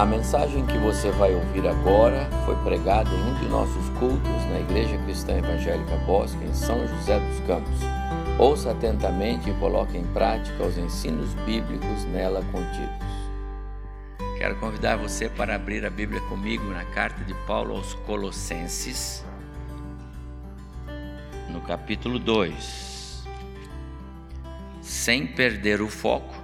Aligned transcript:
A 0.00 0.06
mensagem 0.06 0.64
que 0.64 0.78
você 0.78 1.10
vai 1.10 1.34
ouvir 1.34 1.68
agora 1.68 2.26
foi 2.46 2.56
pregada 2.64 3.10
em 3.10 3.22
um 3.22 3.34
de 3.34 3.46
nossos 3.48 3.86
cultos 3.98 4.44
na 4.50 4.60
Igreja 4.60 4.96
Cristã 5.04 5.36
Evangélica 5.36 5.94
Bosque, 6.06 6.42
em 6.42 6.54
São 6.54 6.88
José 6.88 7.20
dos 7.20 7.40
Campos. 7.40 7.80
Ouça 8.38 8.70
atentamente 8.70 9.50
e 9.50 9.54
coloque 9.58 9.98
em 9.98 10.04
prática 10.04 10.64
os 10.64 10.78
ensinos 10.78 11.34
bíblicos 11.44 12.06
nela 12.06 12.42
contidos. 12.50 14.38
Quero 14.38 14.56
convidar 14.56 14.96
você 14.96 15.28
para 15.28 15.54
abrir 15.54 15.84
a 15.84 15.90
Bíblia 15.90 16.22
comigo 16.22 16.64
na 16.70 16.86
carta 16.86 17.22
de 17.22 17.34
Paulo 17.46 17.76
aos 17.76 17.92
Colossenses, 17.92 19.22
no 21.50 21.60
capítulo 21.60 22.18
2. 22.18 23.22
Sem 24.80 25.26
perder 25.26 25.82
o 25.82 25.88
foco, 25.88 26.34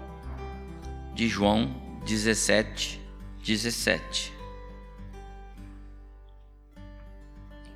de 1.15 1.27
João 1.27 1.75
17, 2.05 3.06
17. 3.47 4.33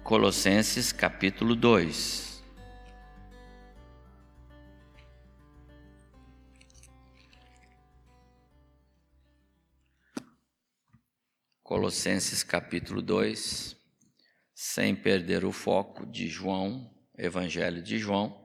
Colossenses 0.02 0.91
capítulo 0.91 1.55
2. 1.55 2.42
Colossenses 11.62 12.42
capítulo 12.42 13.00
2, 13.00 13.77
sem 14.52 14.97
perder 14.97 15.45
o 15.45 15.52
foco 15.52 16.05
de 16.05 16.27
João, 16.27 16.92
Evangelho 17.16 17.80
de 17.80 17.97
João, 17.97 18.37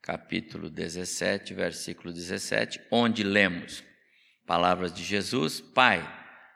capítulo 0.00 0.70
17, 0.70 1.54
versículo 1.54 2.12
17, 2.12 2.86
onde 2.88 3.24
lemos 3.24 3.87
Palavras 4.48 4.94
de 4.94 5.04
Jesus: 5.04 5.60
Pai, 5.60 6.02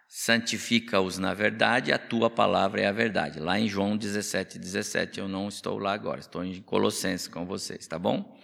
santifica-os 0.08 1.18
na 1.18 1.34
verdade, 1.34 1.92
a 1.92 1.98
tua 1.98 2.30
palavra 2.30 2.80
é 2.80 2.86
a 2.86 2.92
verdade. 2.92 3.38
Lá 3.38 3.60
em 3.60 3.68
João 3.68 3.98
17, 3.98 4.58
17, 4.58 5.20
eu 5.20 5.28
não 5.28 5.46
estou 5.46 5.78
lá 5.78 5.92
agora, 5.92 6.18
estou 6.18 6.42
em 6.42 6.62
Colossenses 6.62 7.28
com 7.28 7.44
vocês, 7.44 7.86
tá 7.86 7.98
bom? 7.98 8.40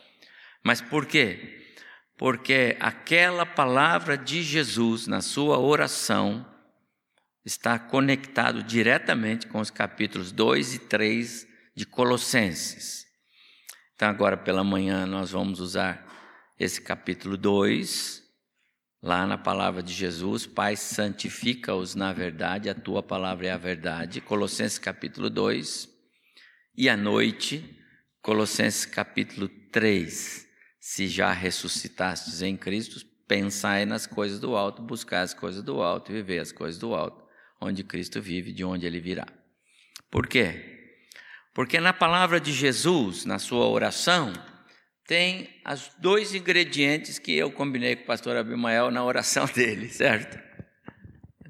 Mas 0.63 0.83
por 0.83 1.07
quê? 1.07 1.65
Porque 2.19 2.77
aquela 2.79 3.47
palavra 3.47 4.19
de 4.19 4.43
Jesus 4.43 5.07
na 5.07 5.23
sua 5.23 5.59
oração 5.59 6.47
está 7.43 7.79
conectado 7.79 8.63
diretamente 8.63 9.47
com 9.47 9.61
os 9.61 9.71
capítulos 9.71 10.31
2 10.31 10.75
e 10.75 10.79
3 10.81 11.49
de 11.75 11.87
Colossenses. 11.87 13.07
Então, 13.95 14.11
agora 14.11 14.37
pela 14.37 14.63
manhã, 14.63 15.07
nós 15.07 15.31
vamos 15.31 15.59
usar 15.59 16.07
esse 16.59 16.83
capítulo 16.83 17.39
2 17.39 18.28
Lá 19.01 19.25
na 19.27 19.39
palavra 19.39 19.81
de 19.81 19.93
Jesus, 19.93 20.45
Pai, 20.45 20.75
santifica-os 20.75 21.95
na 21.95 22.13
verdade, 22.13 22.69
a 22.69 22.75
tua 22.75 23.01
palavra 23.01 23.47
é 23.47 23.51
a 23.51 23.57
verdade. 23.57 24.21
Colossenses 24.21 24.79
capítulo 24.79 25.31
2. 25.31 25.89
E 26.77 26.89
à 26.89 26.97
noite, 26.97 27.79
Colossenses 28.21 28.85
capítulo 28.85 29.49
3. 29.71 30.49
Se 30.81 31.07
já 31.07 31.33
ressuscitastes 31.33 32.43
em 32.43 32.57
Cristo, 32.57 32.99
pensai 33.29 33.85
nas 33.85 34.05
coisas 34.05 34.41
do 34.41 34.57
alto, 34.57 34.83
buscai 34.83 35.21
as 35.21 35.33
coisas 35.33 35.63
do 35.63 35.81
alto 35.81 36.13
viver 36.13 36.41
as 36.41 36.51
coisas 36.51 36.81
do 36.81 36.93
alto, 36.93 37.23
onde 37.61 37.85
Cristo 37.85 38.21
vive, 38.21 38.53
de 38.53 38.65
onde 38.65 38.85
ele 38.85 38.99
virá. 38.99 39.27
Por 40.11 40.27
quê? 40.27 40.97
Porque 41.55 41.79
na 41.79 41.93
palavra 41.93 42.41
de 42.41 42.53
Jesus, 42.53 43.25
na 43.25 43.39
sua 43.39 43.69
oração, 43.69 44.33
tem 45.09 45.49
os 45.67 45.91
dois 45.99 46.35
ingredientes 46.35 47.19
que 47.19 47.33
eu 47.33 47.51
combinei 47.51 47.97
com 47.97 48.03
o 48.03 48.07
pastor 48.07 48.37
Abimael 48.37 48.91
na 48.91 49.03
oração 49.03 49.47
dele, 49.57 49.89
certo? 49.89 50.39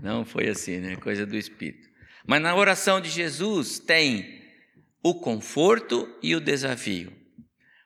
Não 0.00 0.24
foi 0.24 0.48
assim, 0.48 0.78
né? 0.78 0.94
Coisa 0.94 1.26
do 1.26 1.36
Espírito. 1.36 1.88
Mas 2.24 2.40
na 2.40 2.54
oração 2.54 3.00
de 3.00 3.10
Jesus 3.10 3.80
tem 3.80 4.40
o 5.02 5.16
conforto 5.16 6.08
e 6.22 6.36
o 6.36 6.40
desafio. 6.40 7.12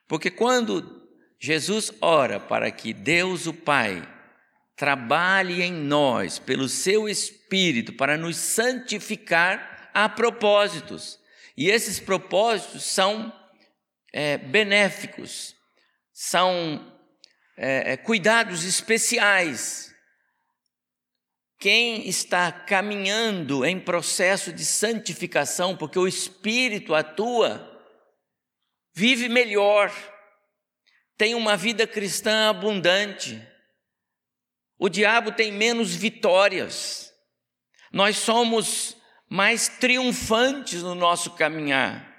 Porque 0.07 0.29
quando 0.29 1.09
Jesus 1.39 1.91
ora 1.99 2.39
para 2.39 2.69
que 2.69 2.93
Deus, 2.93 3.47
o 3.47 3.53
Pai, 3.53 4.07
trabalhe 4.75 5.63
em 5.63 5.73
nós 5.73 6.37
pelo 6.37 6.69
seu 6.69 7.09
Espírito 7.09 7.93
para 7.93 8.15
nos 8.15 8.37
santificar, 8.37 9.89
há 9.91 10.07
propósitos. 10.07 11.17
E 11.57 11.71
esses 11.71 11.99
propósitos 11.99 12.83
são 12.83 13.33
é, 14.13 14.37
benéficos, 14.37 15.55
são 16.13 16.95
é, 17.57 17.93
é, 17.93 17.97
cuidados 17.97 18.63
especiais. 18.63 19.91
Quem 21.59 22.07
está 22.07 22.51
caminhando 22.51 23.65
em 23.65 23.79
processo 23.79 24.53
de 24.53 24.63
santificação, 24.63 25.75
porque 25.75 25.97
o 25.97 26.07
Espírito 26.07 26.93
atua, 26.93 27.69
vive 28.93 29.27
melhor, 29.27 29.91
tem 31.17 31.33
uma 31.33 31.57
vida 31.57 31.87
cristã 31.87 32.49
abundante. 32.49 33.41
O 34.77 34.89
diabo 34.89 35.31
tem 35.31 35.51
menos 35.51 35.95
vitórias. 35.95 37.11
Nós 37.91 38.17
somos 38.17 38.97
mais 39.29 39.67
triunfantes 39.67 40.83
no 40.83 40.93
nosso 40.93 41.31
caminhar. 41.31 42.11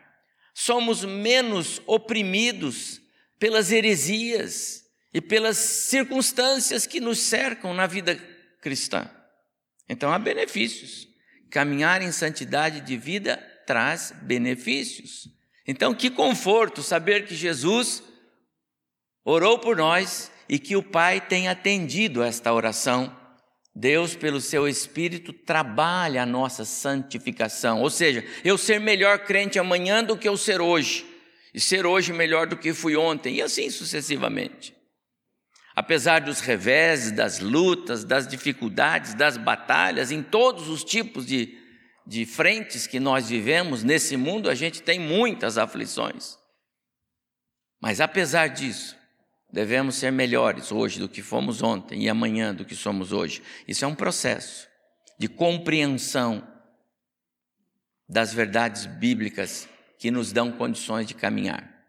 Somos 0.55 1.05
menos 1.05 1.83
oprimidos 1.87 3.04
pelas 3.39 3.73
heresias 3.73 4.85
e 5.13 5.21
pelas 5.21 5.57
circunstâncias 5.57 6.87
que 6.87 7.01
nos 7.01 7.19
cercam 7.19 7.73
na 7.73 7.87
vida 7.87 8.17
cristã. 8.61 9.09
Então 9.89 10.13
há 10.13 10.19
benefícios. 10.19 11.07
Caminhar 11.51 12.03
em 12.03 12.11
santidade 12.11 12.81
de 12.81 12.97
vida 12.97 13.37
traz 13.67 14.13
benefícios. 14.23 15.29
Então, 15.67 15.95
que 15.95 16.11
conforto 16.11 16.83
saber 16.83 17.27
que 17.27 17.35
Jesus 17.35 18.03
orou 19.25 19.59
por 19.59 19.77
nós 19.77 20.31
e 20.49 20.59
que 20.59 20.77
o 20.77 20.83
Pai 20.83 21.21
tem 21.21 21.49
atendido 21.49 22.23
esta 22.23 22.53
oração. 22.53 23.15
Deus, 23.75 24.15
pelo 24.15 24.41
seu 24.41 24.69
Espírito, 24.69 25.33
trabalha 25.33 26.23
a 26.23 26.27
nossa 26.27 26.65
santificação. 26.65 27.81
Ou 27.81 27.89
seja, 27.89 28.25
eu 28.45 28.59
ser 28.59 28.79
melhor 28.79 29.21
crente 29.21 29.59
amanhã 29.59 30.03
do 30.05 30.19
que 30.19 30.29
eu 30.29 30.37
ser 30.37 30.61
hoje 30.61 31.14
e 31.55 31.61
ser 31.61 31.87
hoje 31.87 32.13
melhor 32.13 32.49
do 32.49 32.57
que 32.57 32.75
fui 32.75 32.97
ontem, 32.97 33.37
e 33.37 33.43
assim 33.43 33.71
sucessivamente. 33.71 34.75
Apesar 35.77 36.21
dos 36.21 36.41
reveses, 36.41 37.13
das 37.13 37.39
lutas, 37.39 38.05
das 38.05 38.27
dificuldades, 38.27 39.15
das 39.15 39.37
batalhas, 39.37 40.11
em 40.11 40.23
todos 40.23 40.69
os 40.69 40.83
tipos 40.83 41.25
de, 41.25 41.57
de 42.05 42.27
frentes 42.27 42.89
que 42.89 42.99
nós 42.99 43.29
vivemos 43.29 43.85
nesse 43.85 44.17
mundo, 44.17 44.51
a 44.51 44.55
gente 44.55 44.83
tem 44.83 44.99
muitas 44.99 45.57
aflições. 45.57 46.37
Mas 47.81 48.01
apesar 48.01 48.49
disso, 48.49 48.97
devemos 49.53 49.95
ser 49.95 50.11
melhores 50.11 50.73
hoje 50.73 50.99
do 50.99 51.09
que 51.09 51.23
fomos 51.23 51.63
ontem 51.63 52.03
e 52.03 52.09
amanhã 52.09 52.53
do 52.53 52.65
que 52.65 52.75
somos 52.75 53.13
hoje. 53.13 53.43
Isso 53.67 53.85
é 53.85 53.89
um 53.89 53.95
processo 53.95 54.69
de 55.19 55.29
compreensão 55.29 56.47
das 58.09 58.33
verdades 58.33 58.87
bíblicas 58.87 59.69
que 60.05 60.11
nos 60.11 60.35
dão 60.35 60.53
condições 60.53 61.07
de 61.07 61.15
caminhar. 61.15 61.83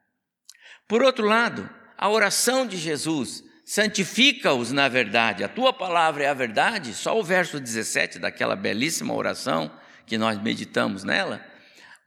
Por 0.88 1.04
outro 1.04 1.26
lado, 1.26 1.70
a 1.98 2.08
oração 2.08 2.66
de 2.66 2.78
Jesus, 2.78 3.44
santifica-os 3.66 4.72
na 4.72 4.88
verdade, 4.88 5.44
a 5.44 5.50
tua 5.50 5.74
palavra 5.74 6.24
é 6.24 6.28
a 6.28 6.34
verdade, 6.34 6.94
só 6.94 7.20
o 7.20 7.22
verso 7.22 7.60
17 7.60 8.18
daquela 8.18 8.56
belíssima 8.56 9.14
oração 9.14 9.70
que 10.08 10.18
nós 10.18 10.42
meditamos 10.42 11.04
nela, 11.04 11.46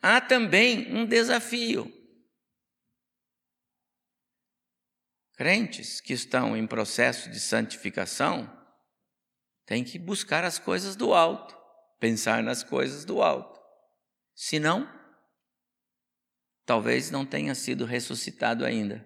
há 0.00 0.18
também 0.18 0.90
um 0.96 1.04
desafio. 1.04 1.92
Crentes 5.34 6.00
que 6.00 6.14
estão 6.14 6.56
em 6.56 6.66
processo 6.66 7.28
de 7.28 7.38
santificação 7.38 8.50
têm 9.66 9.84
que 9.84 9.98
buscar 9.98 10.42
as 10.42 10.58
coisas 10.58 10.96
do 10.96 11.12
alto, 11.12 11.54
pensar 12.00 12.42
nas 12.42 12.64
coisas 12.64 13.04
do 13.04 13.20
alto. 13.20 13.60
Senão, 14.34 14.96
talvez 16.68 17.10
não 17.10 17.24
tenha 17.24 17.54
sido 17.54 17.86
ressuscitado 17.86 18.62
ainda. 18.62 19.02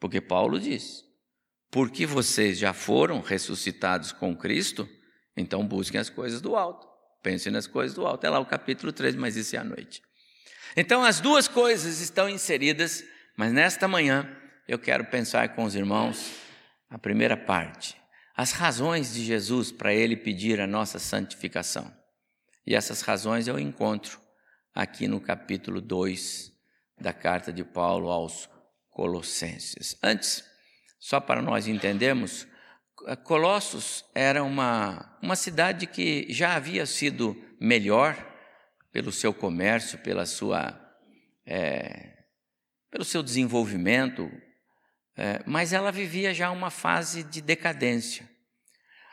Porque 0.00 0.22
Paulo 0.22 0.58
diz: 0.58 1.04
porque 1.70 2.06
vocês 2.06 2.58
já 2.58 2.72
foram 2.72 3.20
ressuscitados 3.20 4.10
com 4.10 4.34
Cristo, 4.34 4.88
então 5.36 5.68
busquem 5.68 6.00
as 6.00 6.08
coisas 6.08 6.40
do 6.40 6.56
alto. 6.56 6.88
Pensem 7.22 7.52
nas 7.52 7.66
coisas 7.66 7.94
do 7.94 8.06
alto. 8.06 8.24
É 8.24 8.30
lá 8.30 8.38
o 8.38 8.46
capítulo 8.46 8.90
3, 8.90 9.16
mas 9.16 9.36
isso 9.36 9.54
é 9.54 9.58
à 9.58 9.64
noite. 9.64 10.00
Então 10.74 11.04
as 11.04 11.20
duas 11.20 11.46
coisas 11.46 12.00
estão 12.00 12.26
inseridas, 12.26 13.04
mas 13.36 13.52
nesta 13.52 13.86
manhã 13.86 14.26
eu 14.66 14.78
quero 14.78 15.04
pensar 15.04 15.54
com 15.54 15.64
os 15.64 15.74
irmãos 15.74 16.32
a 16.88 16.96
primeira 16.96 17.36
parte. 17.36 18.00
As 18.34 18.52
razões 18.52 19.12
de 19.12 19.22
Jesus 19.24 19.70
para 19.70 19.92
ele 19.92 20.16
pedir 20.16 20.58
a 20.58 20.66
nossa 20.66 20.98
santificação. 20.98 21.94
E 22.66 22.74
essas 22.74 23.02
razões 23.02 23.46
eu 23.46 23.58
encontro 23.58 24.18
aqui 24.74 25.06
no 25.06 25.20
capítulo 25.20 25.82
2 25.82 26.56
da 27.00 27.12
carta 27.12 27.52
de 27.52 27.64
Paulo 27.64 28.10
aos 28.10 28.48
Colossenses. 28.90 29.96
Antes, 30.02 30.44
só 30.98 31.20
para 31.20 31.40
nós 31.40 31.66
entendermos 31.66 32.46
Colossos 33.24 34.04
era 34.14 34.42
uma, 34.42 35.18
uma 35.22 35.36
cidade 35.36 35.86
que 35.86 36.26
já 36.30 36.54
havia 36.54 36.84
sido 36.84 37.36
melhor 37.60 38.16
pelo 38.92 39.12
seu 39.12 39.32
comércio, 39.32 39.98
pela 39.98 40.26
sua, 40.26 40.78
é, 41.46 42.14
pelo 42.90 43.04
seu 43.04 43.22
desenvolvimento, 43.22 44.30
é, 45.16 45.42
mas 45.46 45.72
ela 45.72 45.92
vivia 45.92 46.34
já 46.34 46.50
uma 46.50 46.70
fase 46.70 47.22
de 47.22 47.40
decadência. 47.40 48.28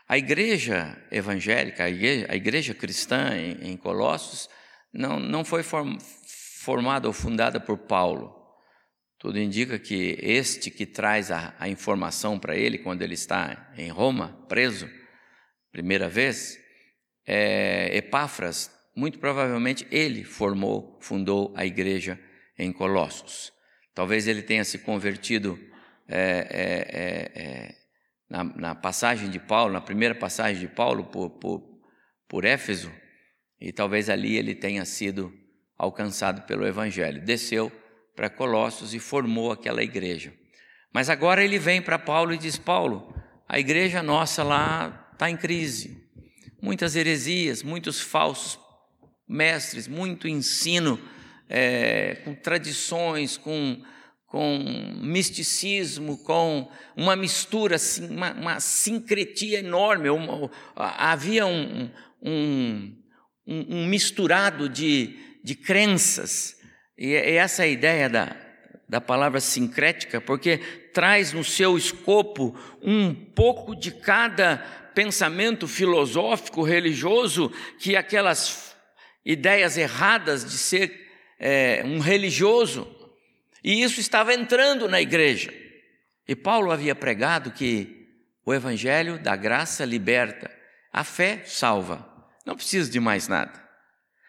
A 0.07 0.17
igreja 0.17 0.97
evangélica, 1.11 1.83
a 1.83 1.89
igreja, 1.89 2.27
a 2.29 2.35
igreja 2.35 2.73
cristã 2.73 3.35
em, 3.35 3.71
em, 3.71 3.77
Colossos, 3.77 4.49
não, 4.93 5.19
não 5.19 5.43
foi 5.43 5.63
form, 5.63 5.97
formada 6.65 7.07
ou 7.07 7.13
fundada 7.13 7.59
por 7.59 7.77
Paulo. 7.77 8.35
Tudo 9.19 9.39
indica 9.39 9.77
que 9.77 10.17
este 10.19 10.71
que 10.71 10.87
traz 10.87 11.31
a, 11.31 11.55
a 11.59 11.69
informação 11.69 12.39
para 12.39 12.57
ele 12.57 12.79
quando 12.79 13.03
ele 13.03 13.13
está 13.13 13.71
em 13.77 13.89
Roma, 13.89 14.43
preso, 14.49 14.89
primeira 15.71 16.09
vez, 16.09 16.59
é 17.25 17.95
Epáfras, 17.95 18.71
muito 18.95 19.19
provavelmente 19.19 19.87
ele 19.91 20.23
formou, 20.23 20.97
fundou 20.99 21.53
a 21.55 21.63
igreja 21.65 22.19
em 22.57 22.73
Colossos. 22.73 23.53
Talvez 23.93 24.27
ele 24.27 24.41
tenha 24.41 24.63
se 24.63 24.79
convertido 24.79 25.59
é, 26.07 26.17
é, 26.17 27.41
é, 27.41 27.43
é, 27.43 27.75
na, 28.27 28.43
na, 28.43 28.75
passagem 28.75 29.29
de 29.29 29.39
Paulo, 29.39 29.71
na 29.71 29.81
primeira 29.81 30.15
passagem 30.15 30.67
de 30.67 30.73
Paulo 30.73 31.05
por, 31.05 31.29
por, 31.29 31.63
por 32.27 32.43
Éfeso, 32.43 32.91
e 33.61 33.71
talvez 33.71 34.09
ali 34.09 34.35
ele 34.35 34.55
tenha 34.55 34.83
sido 34.83 35.44
alcançado 35.77 36.41
pelo 36.43 36.65
Evangelho. 36.65 37.23
Desceu 37.23 37.71
para 38.15 38.29
Colossos 38.29 38.93
e 38.93 38.99
formou 38.99 39.51
aquela 39.51 39.83
igreja. 39.83 40.33
Mas 40.93 41.09
agora 41.09 41.43
ele 41.43 41.59
vem 41.59 41.81
para 41.81 41.99
Paulo 41.99 42.33
e 42.33 42.37
diz: 42.37 42.57
Paulo, 42.57 43.13
a 43.47 43.59
igreja 43.59 44.01
nossa 44.01 44.43
lá 44.43 45.09
está 45.11 45.29
em 45.29 45.37
crise. 45.37 46.03
Muitas 46.61 46.95
heresias, 46.95 47.61
muitos 47.61 47.99
falsos 47.99 48.59
mestres, 49.27 49.87
muito 49.87 50.27
ensino 50.27 50.99
é, 51.49 52.15
com 52.23 52.33
tradições, 52.33 53.37
com, 53.37 53.81
com 54.27 54.59
misticismo, 55.01 56.17
com 56.19 56.69
uma 56.95 57.15
mistura, 57.15 57.75
uma, 58.09 58.31
uma 58.33 58.59
sincretia 58.59 59.59
enorme. 59.59 60.09
Uma, 60.09 60.49
havia 60.75 61.45
um, 61.45 61.89
um, 62.21 62.95
um, 63.45 63.77
um 63.77 63.85
misturado 63.85 64.67
de, 64.69 65.17
de 65.45 65.53
crenças. 65.53 66.57
E 66.97 67.13
essa 67.13 67.61
é 67.61 67.65
a 67.65 67.69
ideia 67.69 68.09
da, 68.09 68.35
da 68.89 68.99
palavra 68.99 69.39
sincrética, 69.39 70.19
porque 70.19 70.57
traz 70.91 71.33
no 71.33 71.43
seu 71.43 71.77
escopo 71.77 72.59
um 72.81 73.13
pouco 73.13 73.75
de 73.75 73.91
cada 73.91 74.57
pensamento 74.95 75.67
filosófico, 75.67 76.63
religioso, 76.63 77.53
que 77.77 77.95
aquelas 77.95 78.75
ideias 79.23 79.77
erradas 79.77 80.43
de 80.43 80.57
ser 80.57 81.07
é, 81.39 81.83
um 81.85 81.99
religioso, 81.99 82.87
e 83.63 83.83
isso 83.83 83.99
estava 83.99 84.33
entrando 84.33 84.89
na 84.89 84.99
igreja. 84.99 85.53
E 86.27 86.35
Paulo 86.35 86.71
havia 86.71 86.95
pregado 86.95 87.51
que 87.51 88.07
o 88.43 88.51
evangelho 88.51 89.19
da 89.19 89.35
graça 89.35 89.85
liberta, 89.85 90.49
a 90.91 91.03
fé 91.03 91.43
salva, 91.45 92.03
não 92.43 92.55
precisa 92.55 92.89
de 92.89 92.99
mais 92.99 93.27
nada. 93.27 93.64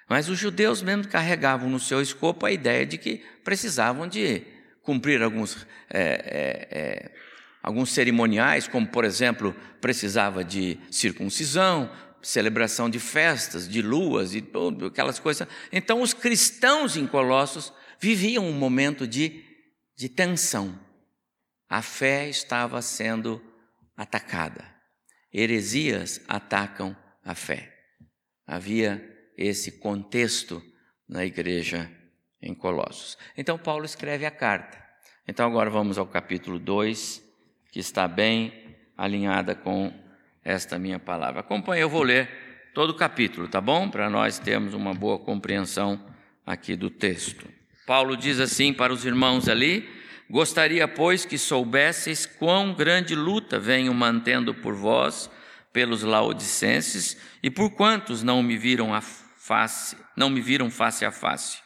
Mas 0.09 0.29
os 0.29 0.39
judeus 0.39 0.83
mesmo 0.83 1.09
carregavam 1.09 1.69
no 1.69 1.81
seu 1.81 2.01
escopo 2.01 2.47
a 2.47 2.53
ideia 2.53 2.87
de 2.87 2.97
que 2.97 3.25
precisavam 3.43 4.07
de 4.07 4.43
cumprir 4.83 5.21
alguns, 5.21 5.67
é, 5.91 6.01
é, 6.01 6.79
é, 6.79 7.15
alguns 7.61 7.91
cerimoniais, 7.91 8.69
como 8.69 8.87
por 8.87 9.05
exemplo, 9.05 9.55
precisava 9.81 10.45
de 10.45 10.79
circuncisão, 10.91 11.91
celebração 12.23 12.89
de 12.89 13.01
festas, 13.01 13.69
de 13.69 13.83
luas 13.83 14.35
e 14.35 14.41
tudo, 14.41 14.87
aquelas 14.87 15.19
coisas. 15.19 15.47
Então, 15.73 16.01
os 16.01 16.15
cristãos 16.15 16.97
em 16.97 17.07
Colossos 17.07 17.73
viviam 18.01 18.47
um 18.47 18.53
momento 18.53 19.07
de, 19.07 19.45
de 19.97 20.09
tensão. 20.09 20.79
A 21.69 21.83
fé 21.83 22.29
estava 22.29 22.81
sendo 22.81 23.43
atacada. 23.97 24.65
Heresias 25.33 26.21
atacam 26.29 26.97
a 27.25 27.35
fé. 27.35 27.73
Havia 28.47 29.16
esse 29.37 29.79
contexto 29.79 30.63
na 31.09 31.25
igreja 31.25 31.91
em 32.41 32.55
Colossos. 32.55 33.19
Então, 33.37 33.59
Paulo 33.59 33.85
escreve 33.85 34.25
a 34.25 34.31
carta. 34.31 34.83
Então, 35.29 35.47
agora 35.47 35.69
vamos 35.69 35.99
ao 35.99 36.07
capítulo 36.07 36.59
2, 36.59 37.23
que 37.73 37.81
está 37.81 38.09
bem 38.09 38.53
alinhada 38.97 39.55
com 39.55 39.93
esta 40.45 40.79
minha 40.79 40.99
palavra. 40.99 41.41
Acompanhe, 41.41 41.83
eu 41.83 41.89
vou 41.89 42.03
ler 42.03 42.71
todo 42.73 42.91
o 42.91 42.95
capítulo, 42.95 43.49
tá 43.49 43.61
bom? 43.61 43.89
Para 43.89 44.09
nós 44.09 44.39
termos 44.39 44.75
uma 44.75 44.95
boa 44.95 45.19
compreensão 45.19 46.01
aqui 46.47 46.77
do 46.77 46.89
texto. 46.89 47.49
Paulo 47.87 48.17
diz 48.17 48.41
assim 48.41 48.73
para 48.73 48.93
os 48.93 49.05
irmãos 49.05 49.49
ali: 49.49 49.89
Gostaria, 50.29 50.89
pois, 50.89 51.25
que 51.25 51.39
soubesseis 51.39 52.27
quão 52.27 52.75
grande 52.75 53.15
luta 53.15 53.59
venho 53.59 53.95
mantendo 53.95 54.53
por 54.55 54.75
vós, 54.75 55.31
pelos 55.73 56.03
laodicenses, 56.03 57.17
e 57.43 57.51
por 57.51 57.71
quantos 57.71 58.23
não 58.23 58.43
me 58.43 58.57
viram 58.57 58.93
a 58.95 59.01
face, 59.47 59.97
não 60.17 60.29
me 60.29 60.41
viram 60.41 60.69
face 60.69 61.05
a 61.05 61.13
face, 61.13 61.59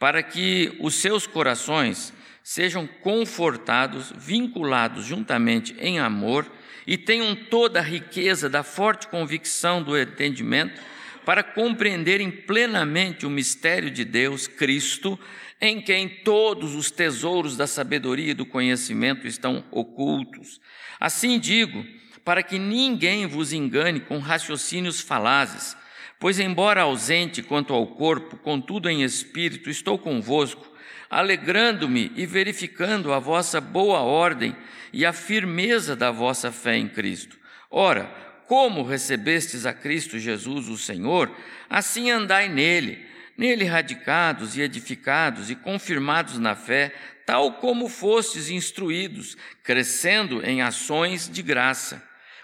para 0.00 0.20
que 0.20 0.76
os 0.80 0.96
seus 0.96 1.28
corações 1.28 2.12
sejam 2.42 2.86
confortados, 2.86 4.12
vinculados 4.16 5.04
juntamente 5.04 5.76
em 5.78 6.00
amor 6.00 6.44
e 6.86 6.98
tenham 6.98 7.36
toda 7.36 7.78
a 7.78 7.82
riqueza 7.82 8.48
da 8.48 8.64
forte 8.64 9.06
convicção 9.06 9.80
do 9.80 9.96
entendimento 9.96 10.80
para 11.24 11.44
compreenderem 11.44 12.32
plenamente 12.32 13.24
o 13.24 13.30
mistério 13.30 13.90
de 13.90 14.04
Deus, 14.04 14.48
Cristo, 14.48 15.16
em 15.60 15.80
quem 15.80 16.08
todos 16.08 16.74
os 16.74 16.90
tesouros 16.90 17.56
da 17.56 17.68
sabedoria 17.68 18.32
e 18.32 18.34
do 18.34 18.46
conhecimento 18.46 19.28
estão 19.28 19.62
ocultos. 19.70 20.60
Assim 20.98 21.38
digo, 21.38 21.86
para 22.24 22.42
que 22.42 22.58
ninguém 22.58 23.26
vos 23.26 23.52
engane 23.52 24.00
com 24.00 24.18
raciocínios 24.18 25.00
falazes, 25.00 25.76
pois, 26.20 26.38
embora 26.38 26.82
ausente 26.82 27.42
quanto 27.42 27.74
ao 27.74 27.86
corpo, 27.88 28.36
contudo 28.36 28.88
em 28.88 29.02
espírito, 29.02 29.68
estou 29.68 29.98
convosco 29.98 30.70
alegrando-me 31.10 32.12
e 32.14 32.24
verificando 32.24 33.12
a 33.12 33.18
vossa 33.18 33.60
boa 33.60 33.98
ordem 33.98 34.56
e 34.92 35.04
a 35.04 35.12
firmeza 35.12 35.96
da 35.96 36.12
vossa 36.12 36.52
fé 36.52 36.76
em 36.76 36.88
Cristo. 36.88 37.36
Ora, 37.68 38.04
como 38.46 38.84
recebestes 38.84 39.66
a 39.66 39.72
Cristo 39.72 40.18
Jesus, 40.18 40.68
o 40.68 40.78
Senhor, 40.78 41.34
assim 41.68 42.10
andai 42.10 42.48
nele, 42.48 43.04
nele 43.36 43.64
radicados 43.64 44.56
e 44.56 44.60
edificados 44.60 45.50
e 45.50 45.56
confirmados 45.56 46.38
na 46.38 46.54
fé, 46.54 46.94
tal 47.26 47.54
como 47.54 47.88
fostes 47.88 48.48
instruídos, 48.48 49.36
crescendo 49.64 50.44
em 50.46 50.62
ações 50.62 51.28
de 51.28 51.42
graça. 51.42 52.02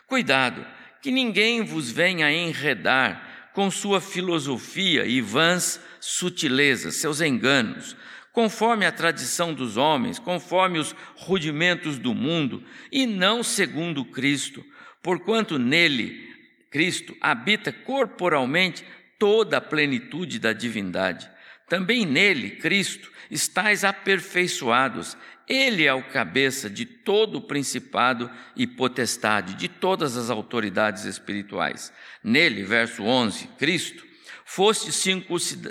Cuidado, 0.09 0.67
que 1.01 1.13
ninguém 1.13 1.63
vos 1.63 1.91
venha 1.91 2.33
enredar 2.33 3.36
com 3.57 3.71
sua 3.71 4.03
filosofia 4.03 5.07
e 5.07 5.23
vãs 5.23 5.81
sutilezas, 5.99 6.97
seus 6.97 7.23
enganos 7.23 7.97
conforme 8.31 8.85
a 8.85 8.93
tradição 8.93 9.55
dos 9.55 9.79
homens, 9.79 10.19
conforme 10.19 10.79
os 10.79 10.95
rudimentos 11.15 11.97
do 11.97 12.13
mundo, 12.13 12.63
e 12.93 13.07
não 13.07 13.43
segundo 13.43 14.05
Cristo, 14.05 14.63
porquanto 15.03 15.59
nele, 15.59 16.29
Cristo, 16.71 17.17
habita 17.19 17.73
corporalmente 17.73 18.85
toda 19.19 19.57
a 19.57 19.61
plenitude 19.63 20.39
da 20.39 20.53
divindade. 20.53 21.27
Também 21.67 22.05
nele, 22.05 22.51
Cristo, 22.57 23.11
estáis 23.31 23.85
aperfeiçoados. 23.85 25.17
Ele 25.49 25.85
é 25.85 25.95
o 25.95 26.03
cabeça 26.03 26.69
de 26.69 26.85
todo 26.85 27.39
o 27.39 27.41
principado 27.41 28.31
e 28.57 28.67
potestade, 28.67 29.55
de 29.55 29.69
todas 29.69 30.17
as 30.17 30.29
autoridades 30.29 31.05
espirituais. 31.05 31.93
Nele, 32.23 32.65
verso 32.65 33.03
11, 33.05 33.47
Cristo 33.59 34.07
fostes 34.47 35.05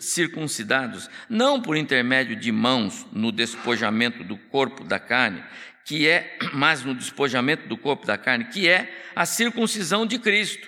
circuncidados, 0.01 1.09
não 1.29 1.61
por 1.61 1.77
intermédio 1.77 2.35
de 2.35 2.51
mãos 2.51 3.07
no 3.11 3.31
despojamento 3.31 4.21
do 4.21 4.37
corpo 4.37 4.83
da 4.83 4.99
carne, 4.99 5.41
que 5.85 6.07
é, 6.07 6.37
mas 6.53 6.83
no 6.83 6.93
despojamento 6.93 7.67
do 7.67 7.77
corpo 7.77 8.05
da 8.05 8.17
carne, 8.17 8.45
que 8.45 8.67
é 8.67 8.93
a 9.15 9.25
circuncisão 9.25 10.05
de 10.05 10.19
Cristo, 10.19 10.67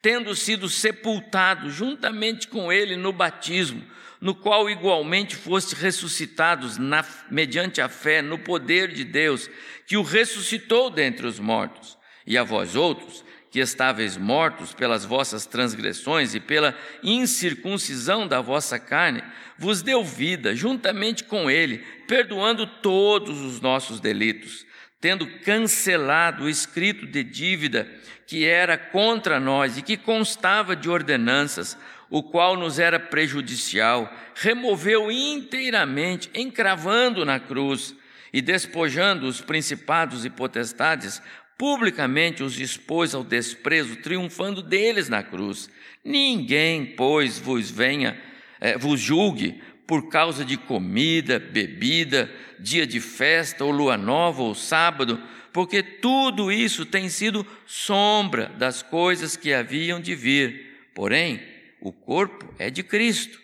tendo 0.00 0.34
sido 0.34 0.68
sepultado 0.68 1.70
juntamente 1.70 2.48
com 2.48 2.72
ele 2.72 2.96
no 2.96 3.12
batismo, 3.12 3.84
no 4.22 4.36
qual 4.36 4.70
igualmente 4.70 5.34
fostes 5.34 5.76
ressuscitados 5.76 6.78
na, 6.78 7.04
mediante 7.28 7.80
a 7.80 7.88
fé 7.88 8.22
no 8.22 8.38
poder 8.38 8.92
de 8.92 9.02
Deus, 9.02 9.50
que 9.84 9.96
o 9.96 10.02
ressuscitou 10.02 10.88
dentre 10.88 11.26
os 11.26 11.40
mortos. 11.40 11.98
E 12.24 12.38
a 12.38 12.44
vós 12.44 12.76
outros, 12.76 13.24
que 13.50 13.58
estáveis 13.58 14.16
mortos 14.16 14.72
pelas 14.72 15.04
vossas 15.04 15.44
transgressões 15.44 16.36
e 16.36 16.40
pela 16.40 16.78
incircuncisão 17.02 18.28
da 18.28 18.40
vossa 18.40 18.78
carne, 18.78 19.24
vos 19.58 19.82
deu 19.82 20.04
vida 20.04 20.54
juntamente 20.54 21.24
com 21.24 21.50
ele, 21.50 21.78
perdoando 22.06 22.64
todos 22.64 23.40
os 23.40 23.60
nossos 23.60 23.98
delitos, 23.98 24.64
tendo 25.00 25.26
cancelado 25.40 26.44
o 26.44 26.48
escrito 26.48 27.06
de 27.06 27.24
dívida 27.24 27.90
que 28.24 28.46
era 28.46 28.78
contra 28.78 29.40
nós 29.40 29.76
e 29.76 29.82
que 29.82 29.96
constava 29.96 30.76
de 30.76 30.88
ordenanças, 30.88 31.76
o 32.12 32.22
qual 32.22 32.58
nos 32.58 32.78
era 32.78 33.00
prejudicial, 33.00 34.14
removeu 34.34 35.10
inteiramente, 35.10 36.28
encravando 36.34 37.24
na 37.24 37.40
cruz 37.40 37.96
e 38.30 38.42
despojando 38.42 39.26
os 39.26 39.40
principados 39.40 40.26
e 40.26 40.28
potestades, 40.28 41.22
publicamente 41.56 42.42
os 42.42 42.60
expôs 42.60 43.14
ao 43.14 43.24
desprezo, 43.24 43.96
triunfando 43.96 44.60
deles 44.62 45.08
na 45.08 45.22
cruz. 45.22 45.70
Ninguém, 46.04 46.84
pois, 46.84 47.38
vos 47.38 47.70
venha, 47.70 48.20
eh, 48.60 48.76
vos 48.76 49.00
julgue 49.00 49.62
por 49.86 50.10
causa 50.10 50.44
de 50.44 50.58
comida, 50.58 51.38
bebida, 51.38 52.30
dia 52.60 52.86
de 52.86 53.00
festa, 53.00 53.64
ou 53.64 53.70
lua 53.70 53.96
nova, 53.96 54.42
ou 54.42 54.54
sábado, 54.54 55.18
porque 55.50 55.82
tudo 55.82 56.52
isso 56.52 56.84
tem 56.84 57.08
sido 57.08 57.46
sombra 57.64 58.52
das 58.58 58.82
coisas 58.82 59.34
que 59.34 59.54
haviam 59.54 59.98
de 59.98 60.14
vir. 60.14 60.90
Porém, 60.94 61.51
o 61.82 61.92
corpo 61.92 62.54
é 62.58 62.70
de 62.70 62.82
Cristo. 62.82 63.40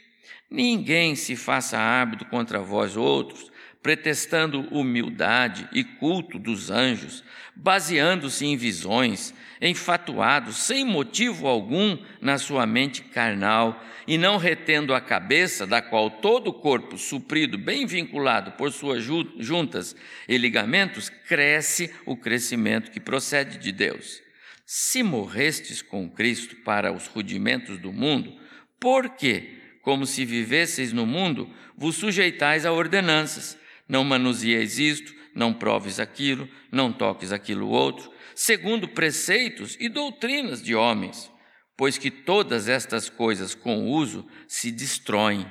Ninguém 0.48 1.14
se 1.14 1.36
faça 1.36 1.76
árbitro 1.76 2.26
contra 2.28 2.60
vós 2.60 2.96
outros, 2.96 3.50
pretextando 3.82 4.60
humildade 4.70 5.68
e 5.72 5.82
culto 5.82 6.38
dos 6.38 6.70
anjos, 6.70 7.24
baseando-se 7.54 8.46
em 8.46 8.56
visões, 8.56 9.34
enfatuado, 9.60 10.52
sem 10.52 10.84
motivo 10.84 11.46
algum 11.48 11.98
na 12.20 12.38
sua 12.38 12.64
mente 12.64 13.02
carnal, 13.02 13.84
e 14.06 14.16
não 14.16 14.38
retendo 14.38 14.94
a 14.94 15.00
cabeça, 15.00 15.66
da 15.66 15.82
qual 15.82 16.10
todo 16.10 16.48
o 16.48 16.54
corpo, 16.54 16.96
suprido, 16.96 17.58
bem 17.58 17.84
vinculado 17.84 18.52
por 18.52 18.72
suas 18.72 19.04
juntas 19.04 19.94
e 20.26 20.38
ligamentos, 20.38 21.10
cresce 21.10 21.92
o 22.06 22.16
crescimento 22.16 22.90
que 22.90 23.00
procede 23.00 23.58
de 23.58 23.70
Deus. 23.70 24.27
Se 24.70 25.02
morrestes 25.02 25.80
com 25.80 26.10
Cristo 26.10 26.54
para 26.56 26.92
os 26.92 27.06
rudimentos 27.06 27.78
do 27.78 27.90
mundo, 27.90 28.38
por 28.78 29.16
que, 29.16 29.58
como 29.80 30.04
se 30.04 30.26
vivesseis 30.26 30.92
no 30.92 31.06
mundo, 31.06 31.50
vos 31.74 31.96
sujeitais 31.96 32.66
a 32.66 32.72
ordenanças? 32.72 33.58
Não 33.88 34.04
manusieis 34.04 34.78
isto, 34.78 35.14
não 35.34 35.54
proves 35.54 35.98
aquilo, 35.98 36.46
não 36.70 36.92
toques 36.92 37.32
aquilo 37.32 37.66
outro, 37.66 38.12
segundo 38.34 38.86
preceitos 38.86 39.74
e 39.80 39.88
doutrinas 39.88 40.62
de 40.62 40.74
homens, 40.74 41.32
pois 41.74 41.96
que 41.96 42.10
todas 42.10 42.68
estas 42.68 43.08
coisas 43.08 43.54
com 43.54 43.86
uso 43.86 44.28
se 44.46 44.70
destroem. 44.70 45.50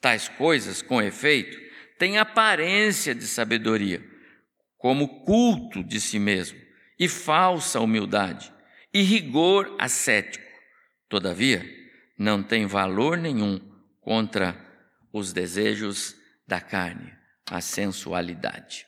Tais 0.00 0.26
coisas, 0.26 0.80
com 0.80 1.02
efeito, 1.02 1.54
têm 1.98 2.16
aparência 2.16 3.14
de 3.14 3.26
sabedoria, 3.26 4.02
como 4.78 5.22
culto 5.22 5.84
de 5.84 6.00
si 6.00 6.18
mesmo, 6.18 6.58
e 6.98 7.06
falsa 7.08 7.78
humildade, 7.78 8.53
e 8.94 9.02
rigor 9.02 9.74
ascético. 9.76 10.44
Todavia, 11.08 11.68
não 12.16 12.40
tem 12.40 12.64
valor 12.64 13.18
nenhum 13.18 13.60
contra 14.00 14.56
os 15.12 15.32
desejos 15.32 16.14
da 16.46 16.60
carne, 16.60 17.12
a 17.50 17.60
sensualidade. 17.60 18.86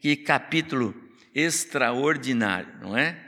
Que 0.00 0.16
capítulo 0.16 0.94
extraordinário, 1.34 2.74
não 2.80 2.96
é? 2.96 3.24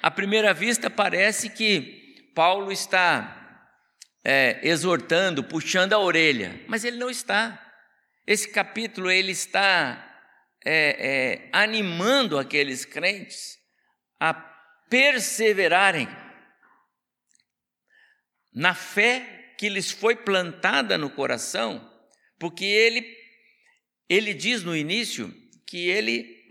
À 0.00 0.10
primeira 0.10 0.54
vista, 0.54 0.88
parece 0.88 1.50
que 1.50 2.30
Paulo 2.34 2.70
está 2.70 3.68
é, 4.24 4.60
exortando, 4.62 5.42
puxando 5.42 5.92
a 5.92 5.98
orelha, 5.98 6.60
mas 6.68 6.84
ele 6.84 6.98
não 6.98 7.10
está. 7.10 7.58
Esse 8.26 8.48
capítulo 8.48 9.10
ele 9.10 9.32
está 9.32 10.08
é, 10.64 11.42
é, 11.44 11.48
animando 11.52 12.38
aqueles 12.38 12.84
crentes 12.84 13.58
a 14.20 14.51
perseverarem 14.92 16.06
na 18.52 18.74
fé 18.74 19.54
que 19.58 19.70
lhes 19.70 19.90
foi 19.90 20.14
plantada 20.14 20.98
no 20.98 21.08
coração, 21.08 21.90
porque 22.38 22.66
ele, 22.66 23.02
ele 24.06 24.34
diz 24.34 24.62
no 24.62 24.76
início 24.76 25.34
que 25.66 25.88
ele 25.88 26.46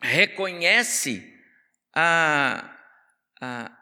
reconhece 0.00 1.36
a, 1.92 2.78
a, 3.40 3.76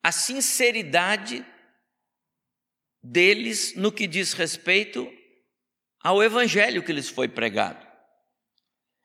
a 0.00 0.12
sinceridade 0.12 1.44
deles 3.02 3.74
no 3.74 3.90
que 3.90 4.06
diz 4.06 4.34
respeito 4.34 5.12
ao 5.98 6.22
evangelho 6.22 6.84
que 6.84 6.92
lhes 6.92 7.08
foi 7.08 7.26
pregado. 7.26 7.81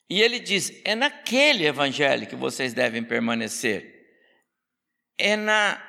E 0.09 0.21
ele 0.21 0.39
diz: 0.39 0.71
é 0.85 0.95
naquele 0.95 1.65
evangelho 1.65 2.27
que 2.27 2.35
vocês 2.35 2.73
devem 2.73 3.03
permanecer, 3.03 3.97
é 5.17 5.35
na, 5.35 5.81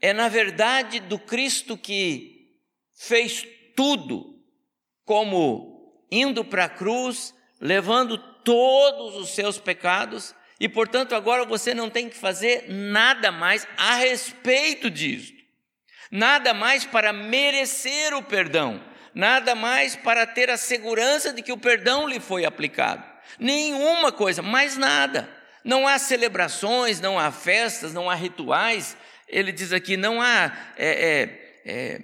é 0.00 0.12
na 0.12 0.28
verdade 0.28 1.00
do 1.00 1.18
Cristo 1.18 1.76
que 1.76 2.58
fez 2.94 3.46
tudo, 3.76 4.42
como 5.04 6.04
indo 6.10 6.44
para 6.44 6.64
a 6.64 6.68
cruz, 6.68 7.34
levando 7.60 8.18
todos 8.42 9.16
os 9.16 9.30
seus 9.30 9.58
pecados, 9.58 10.34
e 10.60 10.68
portanto 10.68 11.14
agora 11.14 11.44
você 11.44 11.74
não 11.74 11.90
tem 11.90 12.08
que 12.08 12.16
fazer 12.16 12.66
nada 12.68 13.32
mais 13.32 13.66
a 13.76 13.96
respeito 13.96 14.90
disso, 14.90 15.32
nada 16.10 16.54
mais 16.54 16.84
para 16.84 17.12
merecer 17.12 18.14
o 18.14 18.22
perdão, 18.22 18.84
nada 19.14 19.54
mais 19.54 19.96
para 19.96 20.26
ter 20.26 20.50
a 20.50 20.56
segurança 20.56 21.32
de 21.32 21.42
que 21.42 21.52
o 21.52 21.58
perdão 21.58 22.06
lhe 22.08 22.20
foi 22.20 22.44
aplicado, 22.44 23.04
nenhuma 23.38 24.12
coisa, 24.12 24.42
mais 24.42 24.76
nada. 24.76 25.28
Não 25.64 25.86
há 25.88 25.98
celebrações, 25.98 27.00
não 27.00 27.18
há 27.18 27.30
festas, 27.30 27.92
não 27.94 28.10
há 28.10 28.14
rituais. 28.14 28.96
Ele 29.28 29.50
diz 29.50 29.72
aqui: 29.72 29.96
não 29.96 30.20
há 30.20 30.52
é, 30.76 30.88
é, 30.88 31.62
é, 31.64 32.02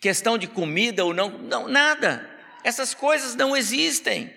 questão 0.00 0.38
de 0.38 0.46
comida 0.46 1.04
ou 1.04 1.12
não, 1.12 1.30
não, 1.30 1.68
nada. 1.68 2.28
Essas 2.64 2.94
coisas 2.94 3.34
não 3.34 3.56
existem. 3.56 4.32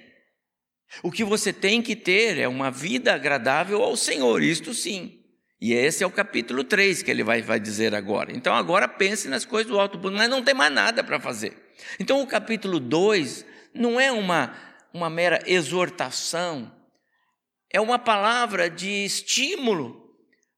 O 1.02 1.12
que 1.12 1.24
você 1.24 1.52
tem 1.52 1.82
que 1.82 1.96
ter 1.96 2.38
é 2.38 2.48
uma 2.48 2.70
vida 2.70 3.14
agradável 3.14 3.82
ao 3.82 3.96
Senhor, 3.96 4.44
isto 4.44 4.74
sim. 4.74 5.20
E 5.60 5.74
esse 5.74 6.04
é 6.04 6.08
o 6.08 6.12
capítulo 6.12 6.64
3 6.64 7.02
que 7.02 7.10
ele 7.10 7.24
vai, 7.24 7.42
vai 7.42 7.60
dizer 7.60 7.96
agora. 7.96 8.36
Então 8.36 8.54
agora 8.54 8.88
pense 8.88 9.30
nas 9.30 9.46
coisas 9.46 9.72
do 9.72 9.80
alto, 9.80 9.98
mas 10.12 10.30
não 10.30 10.44
tem 10.44 10.54
mais 10.54 10.72
nada 10.72 11.04
para 11.04 11.20
fazer. 11.20 11.54
Então 11.98 12.22
o 12.22 12.28
capítulo 12.28 12.80
2 12.80 13.46
não 13.74 14.00
é 14.00 14.12
uma, 14.12 14.54
uma 14.94 15.10
mera 15.10 15.42
exortação, 15.46 16.72
é 17.70 17.82
uma 17.82 17.98
palavra 17.98 18.70
de 18.70 19.06
estímulo 19.06 20.16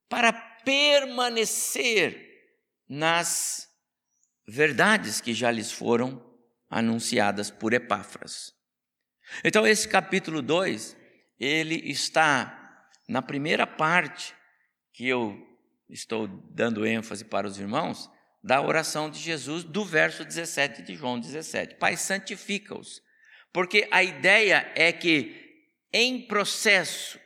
para 0.09 0.33
permanecer 0.33 2.23
nas 2.87 3.67
verdades 4.47 5.21
que 5.21 5.33
já 5.33 5.49
lhes 5.49 5.71
foram 5.71 6.23
anunciadas 6.69 7.49
por 7.49 7.73
Epáfras. 7.73 8.53
Então, 9.43 9.65
esse 9.65 9.87
capítulo 9.87 10.41
2, 10.41 10.95
ele 11.39 11.89
está 11.89 12.89
na 13.07 13.21
primeira 13.21 13.65
parte 13.65 14.35
que 14.93 15.07
eu 15.07 15.37
estou 15.89 16.27
dando 16.27 16.85
ênfase 16.85 17.25
para 17.25 17.47
os 17.47 17.57
irmãos, 17.59 18.09
da 18.43 18.61
oração 18.61 19.09
de 19.09 19.19
Jesus, 19.19 19.63
do 19.63 19.83
verso 19.83 20.23
17 20.23 20.83
de 20.83 20.95
João 20.95 21.19
17. 21.19 21.75
Pai, 21.75 21.97
santifica-os. 21.97 23.01
Porque 23.55 23.87
a 23.89 24.03
ideia 24.03 24.69
é 24.75 24.91
que, 24.91 25.33
em 25.93 26.27
processo 26.27 27.17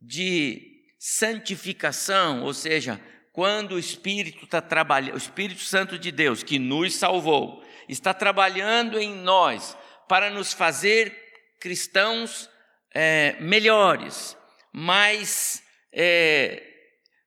de 0.00 0.84
santificação, 0.96 2.44
ou 2.44 2.54
seja, 2.54 3.00
quando 3.32 3.72
o 3.72 3.78
Espírito 3.80 4.44
está 4.44 4.60
trabalhando, 4.60 5.14
o 5.14 5.18
Espírito 5.18 5.62
Santo 5.62 5.98
de 5.98 6.12
Deus, 6.12 6.44
que 6.44 6.56
nos 6.56 6.94
salvou, 6.94 7.64
está 7.88 8.14
trabalhando 8.14 8.96
em 8.96 9.12
nós 9.12 9.76
para 10.08 10.30
nos 10.30 10.52
fazer 10.52 11.12
cristãos 11.58 12.48
é, 12.94 13.34
melhores, 13.40 14.38
mais 14.72 15.64
é, 15.92 16.62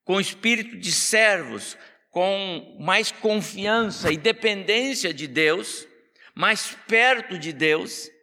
com 0.06 0.18
espírito 0.18 0.78
de 0.78 0.94
servos, 0.94 1.78
com 2.10 2.78
mais 2.80 3.12
confiança 3.12 4.14
e 4.14 4.16
dependência 4.16 5.14
de 5.14 5.28
Deus, 5.28 5.86
mais 6.34 6.74
perto 6.88 7.38
de 7.38 7.52
Deus, 7.52 8.15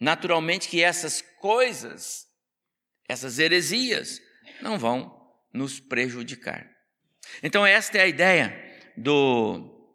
naturalmente 0.00 0.68
que 0.68 0.82
essas 0.82 1.20
coisas, 1.20 2.26
essas 3.06 3.38
heresias, 3.38 4.20
não 4.62 4.78
vão 4.78 5.20
nos 5.52 5.78
prejudicar. 5.78 6.68
Então, 7.42 7.66
esta 7.66 7.98
é 7.98 8.02
a 8.02 8.06
ideia 8.06 8.92
do, 8.96 9.94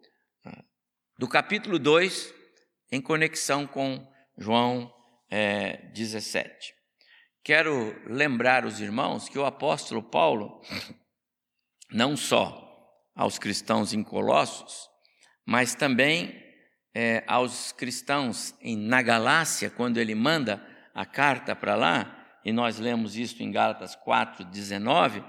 do 1.18 1.28
capítulo 1.28 1.78
2, 1.78 2.32
em 2.92 3.00
conexão 3.00 3.66
com 3.66 4.06
João 4.38 4.94
é, 5.28 5.88
17. 5.92 6.74
Quero 7.42 7.94
lembrar 8.06 8.64
os 8.64 8.80
irmãos 8.80 9.28
que 9.28 9.38
o 9.38 9.44
apóstolo 9.44 10.02
Paulo, 10.02 10.60
não 11.90 12.16
só 12.16 12.64
aos 13.14 13.38
cristãos 13.38 13.92
em 13.92 14.02
Colossos, 14.02 14.88
mas 15.44 15.74
também 15.74 16.45
é, 16.98 17.22
aos 17.26 17.72
cristãos 17.72 18.54
em, 18.62 18.74
na 18.74 19.02
Galácia, 19.02 19.68
quando 19.68 19.98
ele 19.98 20.14
manda 20.14 20.66
a 20.94 21.04
carta 21.04 21.54
para 21.54 21.74
lá, 21.74 22.40
e 22.42 22.50
nós 22.50 22.78
lemos 22.78 23.18
isso 23.18 23.42
em 23.42 23.52
Gálatas 23.52 23.94
4, 23.94 24.46
19, 24.46 25.22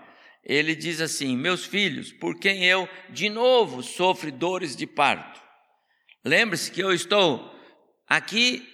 ele 0.46 0.74
diz 0.74 1.02
assim: 1.02 1.36
Meus 1.36 1.66
filhos, 1.66 2.14
por 2.14 2.40
quem 2.40 2.64
eu 2.64 2.88
de 3.10 3.28
novo 3.28 3.84
sofro 3.84 4.32
dores 4.32 4.78
de 4.78 4.88
parto. 4.88 5.42
Lembre-se 6.24 6.72
que 6.72 6.82
eu 6.82 6.94
estou 6.94 7.54
aqui 8.08 8.66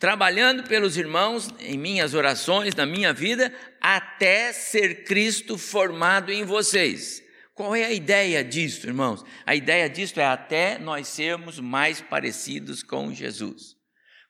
trabalhando 0.00 0.64
pelos 0.64 0.96
irmãos 0.96 1.48
em 1.60 1.78
minhas 1.78 2.12
orações, 2.12 2.74
na 2.74 2.84
minha 2.84 3.12
vida, 3.12 3.54
até 3.80 4.52
ser 4.52 5.04
Cristo 5.04 5.56
formado 5.56 6.32
em 6.32 6.44
vocês. 6.44 7.21
Qual 7.54 7.76
é 7.76 7.84
a 7.84 7.92
ideia 7.92 8.42
disso, 8.42 8.86
irmãos? 8.86 9.24
A 9.44 9.54
ideia 9.54 9.88
disso 9.88 10.18
é 10.18 10.24
até 10.24 10.78
nós 10.78 11.08
sermos 11.08 11.58
mais 11.58 12.00
parecidos 12.00 12.82
com 12.82 13.12
Jesus. 13.12 13.76